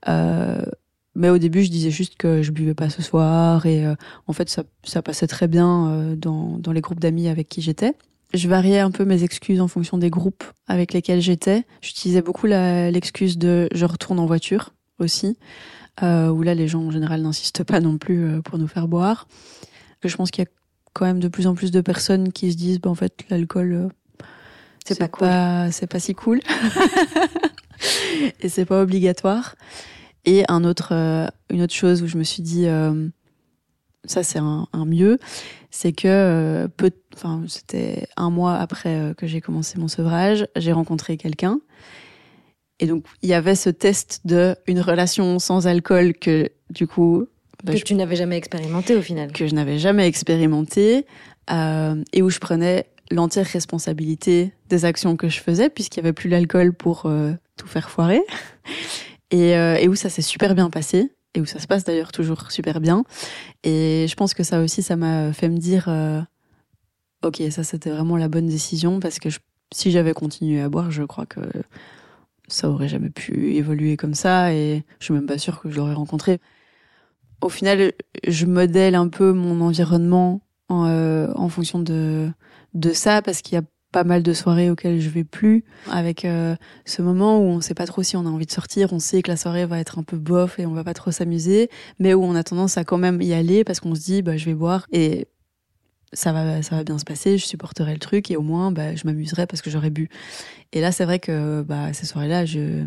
Euh, 0.07 0.65
mais 1.13 1.29
au 1.29 1.37
début, 1.37 1.63
je 1.63 1.69
disais 1.69 1.91
juste 1.91 2.15
que 2.15 2.41
je 2.41 2.51
buvais 2.51 2.73
pas 2.73 2.89
ce 2.89 3.03
soir 3.03 3.67
et 3.67 3.85
en 4.25 4.33
fait, 4.33 4.49
ça, 4.49 4.63
ça, 4.83 5.03
passait 5.03 5.27
très 5.27 5.47
bien 5.47 6.15
dans, 6.17 6.57
dans, 6.57 6.71
les 6.71 6.81
groupes 6.81 6.99
d'amis 6.99 7.27
avec 7.27 7.47
qui 7.47 7.61
j'étais. 7.61 7.93
Je 8.33 8.47
variais 8.47 8.79
un 8.79 8.91
peu 8.91 9.05
mes 9.05 9.23
excuses 9.23 9.61
en 9.61 9.67
fonction 9.67 9.97
des 9.97 10.09
groupes 10.09 10.43
avec 10.67 10.93
lesquels 10.93 11.21
j'étais. 11.21 11.65
J'utilisais 11.81 12.21
beaucoup 12.21 12.47
l'excuse 12.47 13.37
de 13.37 13.67
je 13.73 13.85
retourne 13.85 14.19
en 14.19 14.25
voiture 14.25 14.73
aussi, 14.99 15.37
où 16.01 16.41
là, 16.41 16.55
les 16.55 16.67
gens 16.67 16.83
en 16.83 16.91
général 16.91 17.21
n'insistent 17.21 17.63
pas 17.63 17.79
non 17.79 17.97
plus 17.97 18.41
pour 18.43 18.57
nous 18.57 18.67
faire 18.67 18.87
boire. 18.87 19.27
Je 20.03 20.15
pense 20.15 20.31
qu'il 20.31 20.43
y 20.43 20.47
a 20.47 20.51
quand 20.93 21.05
même 21.05 21.19
de 21.19 21.27
plus 21.27 21.47
en 21.47 21.55
plus 21.55 21.71
de 21.71 21.81
personnes 21.81 22.31
qui 22.31 22.51
se 22.51 22.57
disent, 22.57 22.79
bah, 22.79 22.89
en 22.89 22.95
fait, 22.95 23.25
l'alcool, 23.29 23.89
c'est 24.85 24.97
pas 24.97 25.07
cool. 25.07 25.27
C'est 25.71 25.87
pas 25.87 25.99
si 25.99 26.15
cool. 26.15 26.39
et 28.41 28.49
c'est 28.49 28.65
pas 28.65 28.81
obligatoire. 28.81 29.55
Et 30.25 30.43
un 30.47 30.63
autre, 30.63 30.93
euh, 30.93 31.27
une 31.49 31.61
autre 31.61 31.73
chose 31.73 32.01
où 32.03 32.07
je 32.07 32.17
me 32.17 32.23
suis 32.23 32.41
dit, 32.41 32.67
euh, 32.67 33.07
ça 34.05 34.23
c'est 34.23 34.39
un, 34.39 34.67
mieux, 34.85 35.19
c'est 35.71 35.93
que 35.93 36.07
euh, 36.07 36.67
peu, 36.67 36.91
enfin 37.15 37.43
c'était 37.47 38.07
un 38.17 38.29
mois 38.29 38.55
après 38.55 38.95
euh, 38.95 39.13
que 39.13 39.27
j'ai 39.27 39.41
commencé 39.41 39.77
mon 39.77 39.87
sevrage, 39.87 40.47
j'ai 40.55 40.71
rencontré 40.71 41.17
quelqu'un. 41.17 41.59
Et 42.79 42.87
donc 42.87 43.05
il 43.21 43.29
y 43.29 43.33
avait 43.33 43.55
ce 43.55 43.69
test 43.69 44.21
de 44.25 44.55
une 44.67 44.79
relation 44.79 45.37
sans 45.39 45.67
alcool 45.67 46.13
que 46.13 46.49
du 46.69 46.87
coup 46.87 47.27
bah, 47.63 47.73
que 47.73 47.79
tu 47.79 47.95
n'avais 47.95 48.15
jamais 48.15 48.37
expérimenté 48.37 48.95
au 48.95 49.01
final. 49.01 49.31
Que 49.31 49.47
je 49.47 49.53
n'avais 49.53 49.77
jamais 49.77 50.07
expérimenté 50.07 51.05
euh, 51.51 52.03
et 52.13 52.21
où 52.21 52.29
je 52.29 52.39
prenais 52.39 52.85
l'entière 53.11 53.45
responsabilité 53.45 54.53
des 54.69 54.85
actions 54.85 55.17
que 55.17 55.29
je 55.29 55.39
faisais 55.39 55.69
puisqu'il 55.69 55.97
y 55.97 56.01
avait 56.01 56.13
plus 56.13 56.29
l'alcool 56.29 56.73
pour 56.73 57.03
euh, 57.05 57.33
tout 57.57 57.67
faire 57.67 57.89
foirer 57.89 58.21
et, 59.31 59.55
euh, 59.55 59.75
et 59.75 59.87
où 59.87 59.95
ça 59.95 60.09
s'est 60.09 60.21
super 60.21 60.55
bien 60.55 60.69
passé 60.69 61.11
et 61.33 61.41
où 61.41 61.45
ça 61.45 61.59
se 61.59 61.67
passe 61.67 61.83
d'ailleurs 61.83 62.11
toujours 62.11 62.51
super 62.51 62.79
bien. 62.79 63.03
Et 63.63 64.05
je 64.07 64.15
pense 64.15 64.33
que 64.33 64.43
ça 64.43 64.61
aussi, 64.61 64.81
ça 64.81 64.95
m'a 64.95 65.31
fait 65.33 65.49
me 65.49 65.57
dire, 65.57 65.87
ok, 67.23 67.41
ça 67.51 67.63
c'était 67.63 67.91
vraiment 67.91 68.17
la 68.17 68.29
bonne 68.29 68.47
décision 68.47 68.99
parce 68.99 69.19
que 69.19 69.29
si 69.71 69.91
j'avais 69.91 70.13
continué 70.13 70.59
à 70.59 70.69
boire, 70.69 70.89
je 70.89 71.03
crois 71.03 71.27
que 71.27 71.41
ça 72.47 72.69
aurait 72.69 72.87
jamais 72.87 73.11
pu 73.11 73.53
évoluer 73.53 73.95
comme 73.95 74.15
ça 74.15 74.53
et 74.53 74.83
je 74.99 75.05
suis 75.05 75.13
même 75.13 75.27
pas 75.27 75.37
sûre 75.37 75.61
que 75.61 75.69
je 75.69 75.77
l'aurais 75.77 75.93
rencontré. 75.93 76.39
Au 77.41 77.49
final, 77.49 77.93
je 78.27 78.45
modèle 78.45 78.95
un 78.95 79.07
peu 79.07 79.31
mon 79.33 79.61
environnement 79.61 80.41
en, 80.67 80.87
euh, 80.87 81.47
fonction 81.49 81.79
de, 81.79 82.31
ça 82.93 83.21
parce 83.21 83.41
qu'il 83.41 83.55
y 83.55 83.57
a 83.57 83.63
pas 83.91 84.03
mal 84.03 84.21
de 84.21 84.33
soirées 84.33 84.69
auxquelles 84.69 85.01
je 85.01 85.09
vais 85.09 85.23
plus, 85.23 85.63
avec 85.89 86.23
euh, 86.23 86.55
ce 86.85 87.01
moment 87.01 87.39
où 87.39 87.45
on 87.45 87.59
sait 87.59 87.73
pas 87.73 87.87
trop 87.87 88.03
si 88.03 88.15
on 88.15 88.25
a 88.25 88.29
envie 88.29 88.45
de 88.45 88.51
sortir, 88.51 88.93
on 88.93 88.99
sait 88.99 89.23
que 89.23 89.31
la 89.31 89.37
soirée 89.37 89.65
va 89.65 89.79
être 89.79 89.97
un 89.97 90.03
peu 90.03 90.17
bof 90.17 90.59
et 90.59 90.67
on 90.67 90.73
va 90.73 90.83
pas 90.83 90.93
trop 90.93 91.11
s'amuser, 91.11 91.69
mais 91.97 92.13
où 92.13 92.23
on 92.23 92.35
a 92.35 92.43
tendance 92.43 92.77
à 92.77 92.83
quand 92.83 92.99
même 92.99 93.19
y 93.21 93.33
aller 93.33 93.63
parce 93.63 93.79
qu'on 93.79 93.95
se 93.95 94.01
dit 94.01 94.21
bah 94.21 94.37
je 94.37 94.45
vais 94.45 94.53
boire 94.53 94.85
et 94.91 95.27
ça 96.13 96.31
va 96.33 96.61
ça 96.61 96.75
va 96.75 96.83
bien 96.83 96.99
se 96.99 97.05
passer, 97.05 97.39
je 97.39 97.45
supporterai 97.45 97.93
le 97.93 97.99
truc 97.99 98.29
et 98.29 98.37
au 98.37 98.43
moins 98.43 98.71
bah 98.71 98.93
je 98.95 99.05
m'amuserai 99.05 99.47
parce 99.47 99.63
que 99.63 99.71
j'aurais 99.71 99.89
bu. 99.89 100.09
Et 100.71 100.81
là 100.81 100.91
c'est 100.91 101.05
vrai 101.05 101.17
que 101.17 101.63
bah 101.63 101.91
ces 101.93 102.05
soirées-là 102.05 102.45
je 102.45 102.85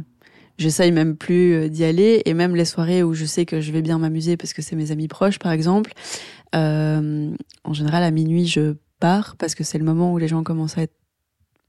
j'essaye 0.59 0.92
même 0.92 1.16
plus 1.16 1.54
euh, 1.54 1.68
d'y 1.68 1.85
aller 1.85 2.23
et 2.25 2.35
même 2.35 2.54
les 2.56 2.64
soirées 2.64 3.02
où 3.02 3.14
je 3.14 3.25
sais 3.25 3.47
que 3.47 3.61
je 3.61 3.73
vais 3.73 3.82
bien 3.82 3.99
m'amuser 3.99 4.37
parce 4.37 4.52
que 4.52 4.62
c'est 4.62 4.76
mes 4.76 4.90
amis 4.90 5.09
proches 5.09 5.38
par 5.38 5.52
exemple 5.52 5.92
euh, 6.54 7.30
en 7.64 7.73
général 7.73 8.02
à 8.02 8.11
minuit 8.11 8.47
je 8.47 8.75
parce 9.38 9.54
que 9.54 9.64
c'est 9.64 9.78
le 9.78 9.85
moment 9.85 10.12
où 10.12 10.18
les 10.18 10.28
gens 10.28 10.42
commencent 10.42 10.78
à 10.78 10.82
être 10.82 10.94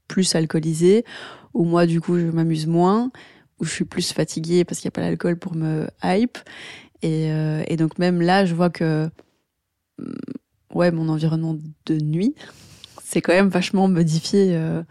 plus 0.06 0.34
alcoolisés, 0.34 1.04
où 1.52 1.64
moi 1.64 1.86
du 1.86 2.00
coup 2.00 2.18
je 2.18 2.26
m'amuse 2.26 2.66
moins, 2.66 3.10
où 3.58 3.64
je 3.64 3.70
suis 3.70 3.84
plus 3.84 4.12
fatiguée 4.12 4.64
parce 4.64 4.80
qu'il 4.80 4.88
n'y 4.88 4.92
a 4.92 4.96
pas 4.96 5.00
l'alcool 5.00 5.38
pour 5.38 5.54
me 5.54 5.88
hype. 6.02 6.38
Et, 7.02 7.30
euh, 7.32 7.62
et, 7.66 7.76
donc 7.76 7.98
même 7.98 8.22
là, 8.22 8.46
je 8.46 8.54
vois 8.54 8.70
que 8.70 9.10
mm, 9.98 10.12
ouais, 10.74 10.90
mon 10.90 11.08
environnement 11.08 11.56
de 11.86 11.98
nuit, 11.98 12.34
c'est 13.14 13.22
quand 13.22 13.32
même 13.32 13.48
vachement 13.48 13.88
modifié. 13.88 14.56
Euh, 14.56 14.82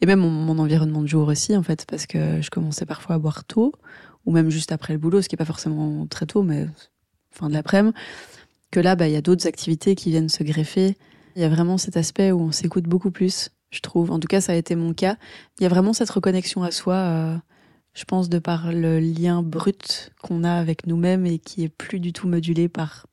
et 0.00 0.06
même 0.06 0.20
mon, 0.20 0.58
environnement 0.58 1.02
de 1.02 1.06
jour 1.06 1.28
aussi, 1.28 1.56
en 1.56 1.62
fait, 1.62 1.84
parce 1.88 2.06
que 2.06 2.40
je 2.40 2.50
commençais 2.50 2.86
parfois 2.86 3.16
à 3.16 3.18
boire 3.18 3.44
tôt, 3.44 3.72
ou 4.26 4.32
même 4.32 4.50
juste 4.50 4.72
après 4.72 4.92
le 4.92 4.98
boulot, 4.98 5.22
ce 5.22 5.28
qui 5.28 5.34
n'est 5.34 5.38
pas 5.38 5.44
forcément 5.44 6.06
très 6.06 6.26
tôt, 6.26 6.42
mais 6.42 6.66
fin 7.30 7.48
de 7.48 7.54
l'après-midi. 7.54 7.94
Que 8.70 8.80
là, 8.80 8.96
bah, 8.96 9.08
il 9.08 9.12
y 9.12 9.16
a 9.16 9.20
d'autres 9.20 9.46
activités 9.46 9.94
qui 9.94 10.10
viennent 10.10 10.28
se 10.28 10.42
greffer 10.44 10.96
il 11.36 11.42
y 11.42 11.44
a 11.44 11.48
vraiment 11.48 11.78
cet 11.78 11.96
aspect 11.96 12.32
où 12.32 12.40
on 12.40 12.52
s'écoute 12.52 12.84
beaucoup 12.84 13.10
plus, 13.10 13.50
je 13.70 13.80
trouve. 13.80 14.10
En 14.10 14.20
tout 14.20 14.28
cas, 14.28 14.40
ça 14.40 14.52
a 14.52 14.54
été 14.54 14.74
mon 14.74 14.92
cas. 14.92 15.16
Il 15.58 15.62
y 15.62 15.66
a 15.66 15.68
vraiment 15.68 15.92
cette 15.92 16.10
reconnexion 16.10 16.62
à 16.62 16.70
soi, 16.70 16.94
euh, 16.94 17.36
je 17.94 18.04
pense, 18.04 18.28
de 18.28 18.38
par 18.38 18.72
le 18.72 19.00
lien 19.00 19.42
brut 19.42 20.10
qu'on 20.22 20.44
a 20.44 20.52
avec 20.52 20.86
nous-mêmes 20.86 21.26
et 21.26 21.38
qui 21.38 21.64
est 21.64 21.68
plus 21.68 22.00
du 22.00 22.12
tout 22.12 22.28
modulé 22.28 22.68
par 22.68 23.06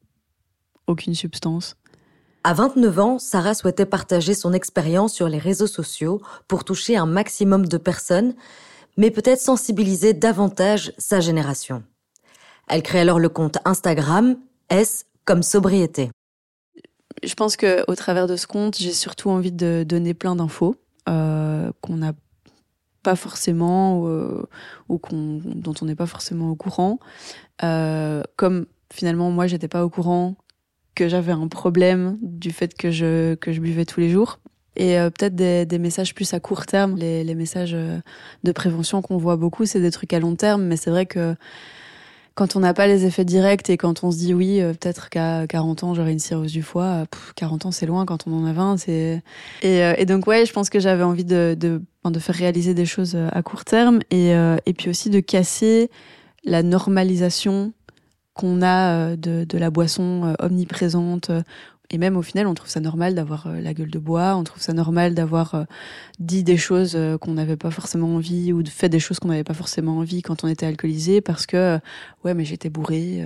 aucune 0.88 1.16
substance. 1.16 1.76
À 2.44 2.54
29 2.54 3.00
ans, 3.00 3.20
Sarah 3.20 3.54
souhaitait 3.54 3.86
partager 3.86 4.34
son 4.34 4.54
expérience 4.54 5.14
sur 5.14 5.28
les 5.28 5.38
réseaux 5.38 5.68
sociaux 5.68 6.22
pour 6.48 6.64
toucher 6.64 6.98
un 6.98 7.06
maximum 7.06 7.68
de 7.68 7.78
personnes, 7.78 8.34
mais 8.98 9.12
peut-être 9.12 9.42
sensibiliser 9.42 10.14
davantage 10.14 10.94
sa 10.98 11.20
génération. 11.20 11.84
Elle 12.68 12.84
crée 12.84 13.02
alors 13.02 13.20
le 13.20 13.30
compte 13.30 13.58
Instagram 13.66 14.38
S 14.70 15.06
comme 15.26 15.44
sobriété 15.44 16.12
je 17.24 17.34
pense 17.34 17.58
que 17.58 17.84
au 17.88 17.96
travers 17.96 18.28
de 18.28 18.36
ce 18.36 18.48
compte, 18.48 18.78
j'ai 18.78 18.94
surtout 18.94 19.30
envie 19.30 19.52
de 19.52 19.84
donner 19.88 20.14
plein 20.14 20.36
d'infos 20.36 20.76
euh, 21.08 21.72
qu'on 21.82 21.98
n'a 21.98 22.14
pas 23.04 23.16
forcément 23.16 24.08
euh, 24.08 24.44
ou 24.90 25.00
dont 25.12 25.74
on 25.82 25.86
n'est 25.86 25.96
pas 25.96 26.06
forcément 26.06 26.50
au 26.50 26.56
courant. 26.56 27.00
Euh, 27.64 28.24
comme 28.36 28.66
finalement 28.92 29.32
moi 29.32 29.48
j'étais 29.48 29.68
pas 29.68 29.84
au 29.84 29.90
courant 29.90 30.36
que 30.96 31.08
j'avais 31.08 31.32
un 31.32 31.48
problème 31.48 32.18
du 32.22 32.52
fait 32.52 32.76
que 32.76 32.92
je 32.92 33.36
que 33.36 33.52
je 33.52 33.62
buvais 33.62 33.86
tous 33.86 34.00
les 34.00 34.10
jours 34.10 34.40
et 34.76 34.96
peut-être 34.96 35.36
des, 35.36 35.66
des, 35.66 35.80
messages 35.80 36.14
plus 36.14 36.34
à 36.34 36.40
court 36.40 36.66
terme 36.66 36.96
les, 36.96 37.24
les 37.24 37.36
messages 37.36 37.76
de 38.44 38.52
prévention 38.52 39.02
qu'on 39.02 39.18
voit 39.18 39.36
beaucoup 39.36 39.66
c'est 39.66 39.82
des 39.82 39.92
trucs 39.92 40.14
à 40.14 40.20
long 40.20 40.36
terme 40.36 40.64
mais 40.64 40.78
c'est 40.78 40.90
vrai 40.90 41.06
que 41.06 41.36
quand 42.40 42.56
on 42.56 42.62
n'a 42.62 42.74
pas 42.74 42.88
les 42.88 43.04
effets 43.04 43.26
directs 43.26 43.70
et 43.70 43.76
quand 43.76 44.06
on 44.06 44.12
se 44.12 44.18
dit 44.18 44.34
oui, 44.34 44.62
euh, 44.62 44.72
peut-être 44.72 45.10
qu'à 45.10 45.46
40 45.46 45.84
ans 45.84 45.94
j'aurai 45.94 46.14
une 46.14 46.20
cirrhose 46.20 46.54
du 46.54 46.64
foie, 46.64 47.04
40 47.36 47.66
ans 47.66 47.72
c'est 47.72 47.86
loin 47.86 48.06
quand 48.06 48.28
on 48.28 48.34
en 48.34 48.46
a 48.46 48.54
20. 48.54 48.78
C'est 48.78 49.22
et, 49.62 49.84
euh, 49.84 49.94
et, 49.98 50.06
donc 50.06 50.26
ouais, 50.26 50.46
je 50.46 50.54
pense 50.54 50.70
que 50.70 50.80
j'avais 50.80 51.04
envie 51.04 51.26
de, 51.26 51.58
de, 51.60 51.82
de 52.06 52.20
faire 52.20 52.36
réaliser 52.36 52.74
des 52.74 52.86
choses 52.86 53.16
euh, 53.16 53.28
à 53.34 53.44
court 53.44 53.66
terme 53.66 54.00
et, 54.10 54.32
et 54.66 54.74
puis 54.74 54.90
aussi 54.90 55.10
de 55.10 55.20
casser 55.20 55.92
la 56.46 56.64
normalisation 56.64 57.74
qu'on 58.40 58.62
a 58.62 59.16
de, 59.16 59.44
de 59.44 59.58
la 59.58 59.70
boisson 59.70 60.34
omniprésente 60.40 61.32
et 61.92 61.98
même 61.98 62.18
au 62.18 62.22
final, 62.22 62.46
on 62.46 62.54
trouve 62.54 62.70
ça 62.70 62.80
normal 62.80 63.16
d'avoir 63.16 63.48
euh, 63.48 63.62
la 63.62 63.74
gueule 63.74 63.90
de 63.90 63.98
bois, 63.98 64.36
on 64.36 64.44
trouve 64.44 64.62
ça 64.62 64.74
normal 64.74 65.16
d'avoir 65.16 65.56
euh, 65.56 65.64
dit 66.20 66.44
des 66.44 66.58
choses 66.58 66.94
euh, 66.96 67.18
qu'on 67.18 67.34
n'avait 67.34 67.58
pas 67.58 67.72
forcément 67.72 68.16
envie 68.16 68.54
ou 68.54 68.64
fait 68.66 68.90
des 68.90 69.00
choses 69.00 69.20
qu'on 69.20 69.30
n'avait 69.30 69.44
pas 69.44 69.56
forcément 69.56 69.98
envie 69.98 70.22
quand 70.22 70.44
on 70.44 70.48
était 70.48 70.68
alcoolisé 70.68 71.22
parce 71.22 71.48
que 71.48 71.80
ouais, 72.24 72.36
mais 72.36 72.46
j'étais 72.46 72.70
bourré. 72.70 73.26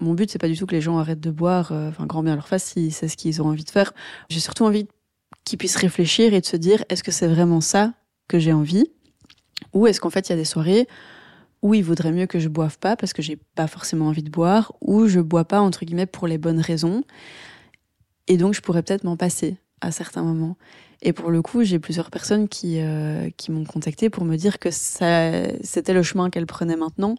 Mon 0.00 0.14
but 0.14 0.30
c'est 0.30 0.38
pas 0.38 0.48
du 0.48 0.56
tout 0.56 0.64
que 0.64 0.74
les 0.74 0.80
gens 0.80 0.98
arrêtent 0.98 1.20
de 1.20 1.30
boire, 1.30 1.72
enfin 1.72 2.06
grand 2.06 2.22
bien 2.22 2.34
leur 2.34 2.48
face 2.48 2.64
si 2.64 2.90
c'est 2.90 3.08
ce 3.08 3.16
qu'ils 3.16 3.42
ont 3.42 3.46
envie 3.46 3.64
de 3.64 3.70
faire. 3.70 3.92
J'ai 4.30 4.40
surtout 4.40 4.64
envie 4.64 4.86
qu'ils 5.44 5.58
puissent 5.58 5.76
réfléchir 5.76 6.32
et 6.32 6.40
de 6.40 6.46
se 6.46 6.56
dire 6.56 6.82
est-ce 6.88 7.02
que 7.02 7.12
c'est 7.12 7.28
vraiment 7.28 7.60
ça 7.60 7.92
que 8.28 8.38
j'ai 8.38 8.52
envie? 8.52 8.86
Ou 9.74 9.86
est-ce 9.86 10.00
qu'en 10.00 10.10
fait 10.10 10.28
il 10.28 10.32
y 10.32 10.34
a 10.34 10.36
des 10.36 10.44
soirées 10.46 10.88
où 11.62 11.74
il 11.74 11.84
vaudrait 11.84 12.12
mieux 12.12 12.26
que 12.26 12.38
je 12.38 12.48
boive 12.48 12.78
pas 12.78 12.96
parce 12.96 13.12
que 13.12 13.22
j'ai 13.22 13.36
pas 13.54 13.66
forcément 13.66 14.06
envie 14.06 14.22
de 14.22 14.30
boire 14.30 14.72
ou 14.80 15.06
je 15.06 15.20
bois 15.20 15.44
pas 15.44 15.60
entre 15.60 15.84
guillemets 15.84 16.06
pour 16.06 16.26
les 16.26 16.38
bonnes 16.38 16.60
raisons 16.60 17.04
et 18.30 18.36
donc, 18.36 18.54
je 18.54 18.60
pourrais 18.60 18.84
peut-être 18.84 19.02
m'en 19.02 19.16
passer 19.16 19.56
à 19.80 19.90
certains 19.90 20.22
moments. 20.22 20.56
Et 21.02 21.12
pour 21.12 21.32
le 21.32 21.42
coup, 21.42 21.64
j'ai 21.64 21.80
plusieurs 21.80 22.12
personnes 22.12 22.46
qui, 22.46 22.78
euh, 22.78 23.28
qui 23.36 23.50
m'ont 23.50 23.64
contacté 23.64 24.08
pour 24.08 24.24
me 24.24 24.36
dire 24.36 24.60
que 24.60 24.70
c'était 24.70 25.92
le 25.92 26.02
chemin 26.04 26.30
qu'elles 26.30 26.46
prenaient 26.46 26.76
maintenant, 26.76 27.16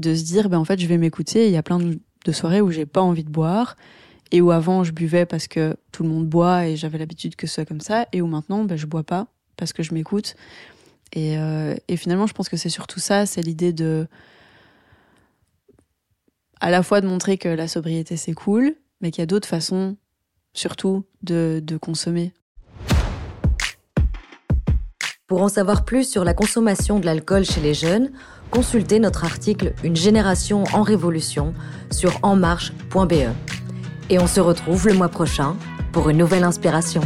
de 0.00 0.12
se 0.12 0.24
dire, 0.24 0.48
ben, 0.48 0.58
en 0.58 0.64
fait, 0.64 0.80
je 0.80 0.88
vais 0.88 0.98
m'écouter. 0.98 1.46
Il 1.46 1.52
y 1.52 1.56
a 1.56 1.62
plein 1.62 1.78
de, 1.78 2.32
soirées 2.32 2.60
où 2.60 2.72
j'ai 2.72 2.84
pas 2.84 3.00
envie 3.00 3.22
de 3.22 3.30
boire, 3.30 3.76
et 4.32 4.40
où 4.40 4.50
avant, 4.50 4.82
je 4.82 4.90
buvais 4.90 5.24
parce 5.24 5.46
que 5.46 5.76
tout 5.92 6.02
le 6.02 6.08
monde 6.08 6.26
boit 6.26 6.66
et 6.66 6.74
j'avais 6.74 6.98
l'habitude 6.98 7.36
que 7.36 7.46
ce 7.46 7.54
soit 7.54 7.64
comme 7.64 7.80
ça, 7.80 8.08
et 8.12 8.20
où 8.20 8.26
maintenant, 8.26 8.64
ben, 8.64 8.76
je 8.76 8.86
bois 8.86 9.04
pas 9.04 9.28
parce 9.56 9.72
que 9.72 9.84
je 9.84 9.94
m'écoute. 9.94 10.34
Et, 11.12 11.36
euh, 11.38 11.74
et 11.88 11.96
finalement, 11.96 12.26
je 12.26 12.34
pense 12.34 12.48
que 12.48 12.56
c'est 12.56 12.68
surtout 12.68 13.00
ça, 13.00 13.26
c'est 13.26 13.42
l'idée 13.42 13.72
de, 13.72 14.06
à 16.60 16.70
la 16.70 16.82
fois 16.82 17.00
de 17.00 17.06
montrer 17.06 17.38
que 17.38 17.48
la 17.48 17.66
sobriété 17.66 18.16
c'est 18.16 18.32
cool, 18.32 18.74
mais 19.00 19.10
qu'il 19.10 19.22
y 19.22 19.24
a 19.24 19.26
d'autres 19.26 19.48
façons 19.48 19.96
surtout 20.52 21.04
de, 21.22 21.60
de 21.64 21.76
consommer. 21.76 22.32
Pour 25.26 25.42
en 25.42 25.48
savoir 25.48 25.84
plus 25.84 26.10
sur 26.10 26.24
la 26.24 26.34
consommation 26.34 26.98
de 26.98 27.06
l'alcool 27.06 27.44
chez 27.44 27.60
les 27.60 27.72
jeunes, 27.72 28.10
consultez 28.50 28.98
notre 28.98 29.24
article 29.24 29.74
Une 29.84 29.94
génération 29.94 30.64
en 30.72 30.82
révolution 30.82 31.54
sur 31.92 32.18
enmarche.be. 32.22 33.30
Et 34.10 34.18
on 34.18 34.26
se 34.26 34.40
retrouve 34.40 34.88
le 34.88 34.94
mois 34.94 35.08
prochain 35.08 35.56
pour 35.92 36.10
une 36.10 36.18
nouvelle 36.18 36.42
inspiration. 36.42 37.02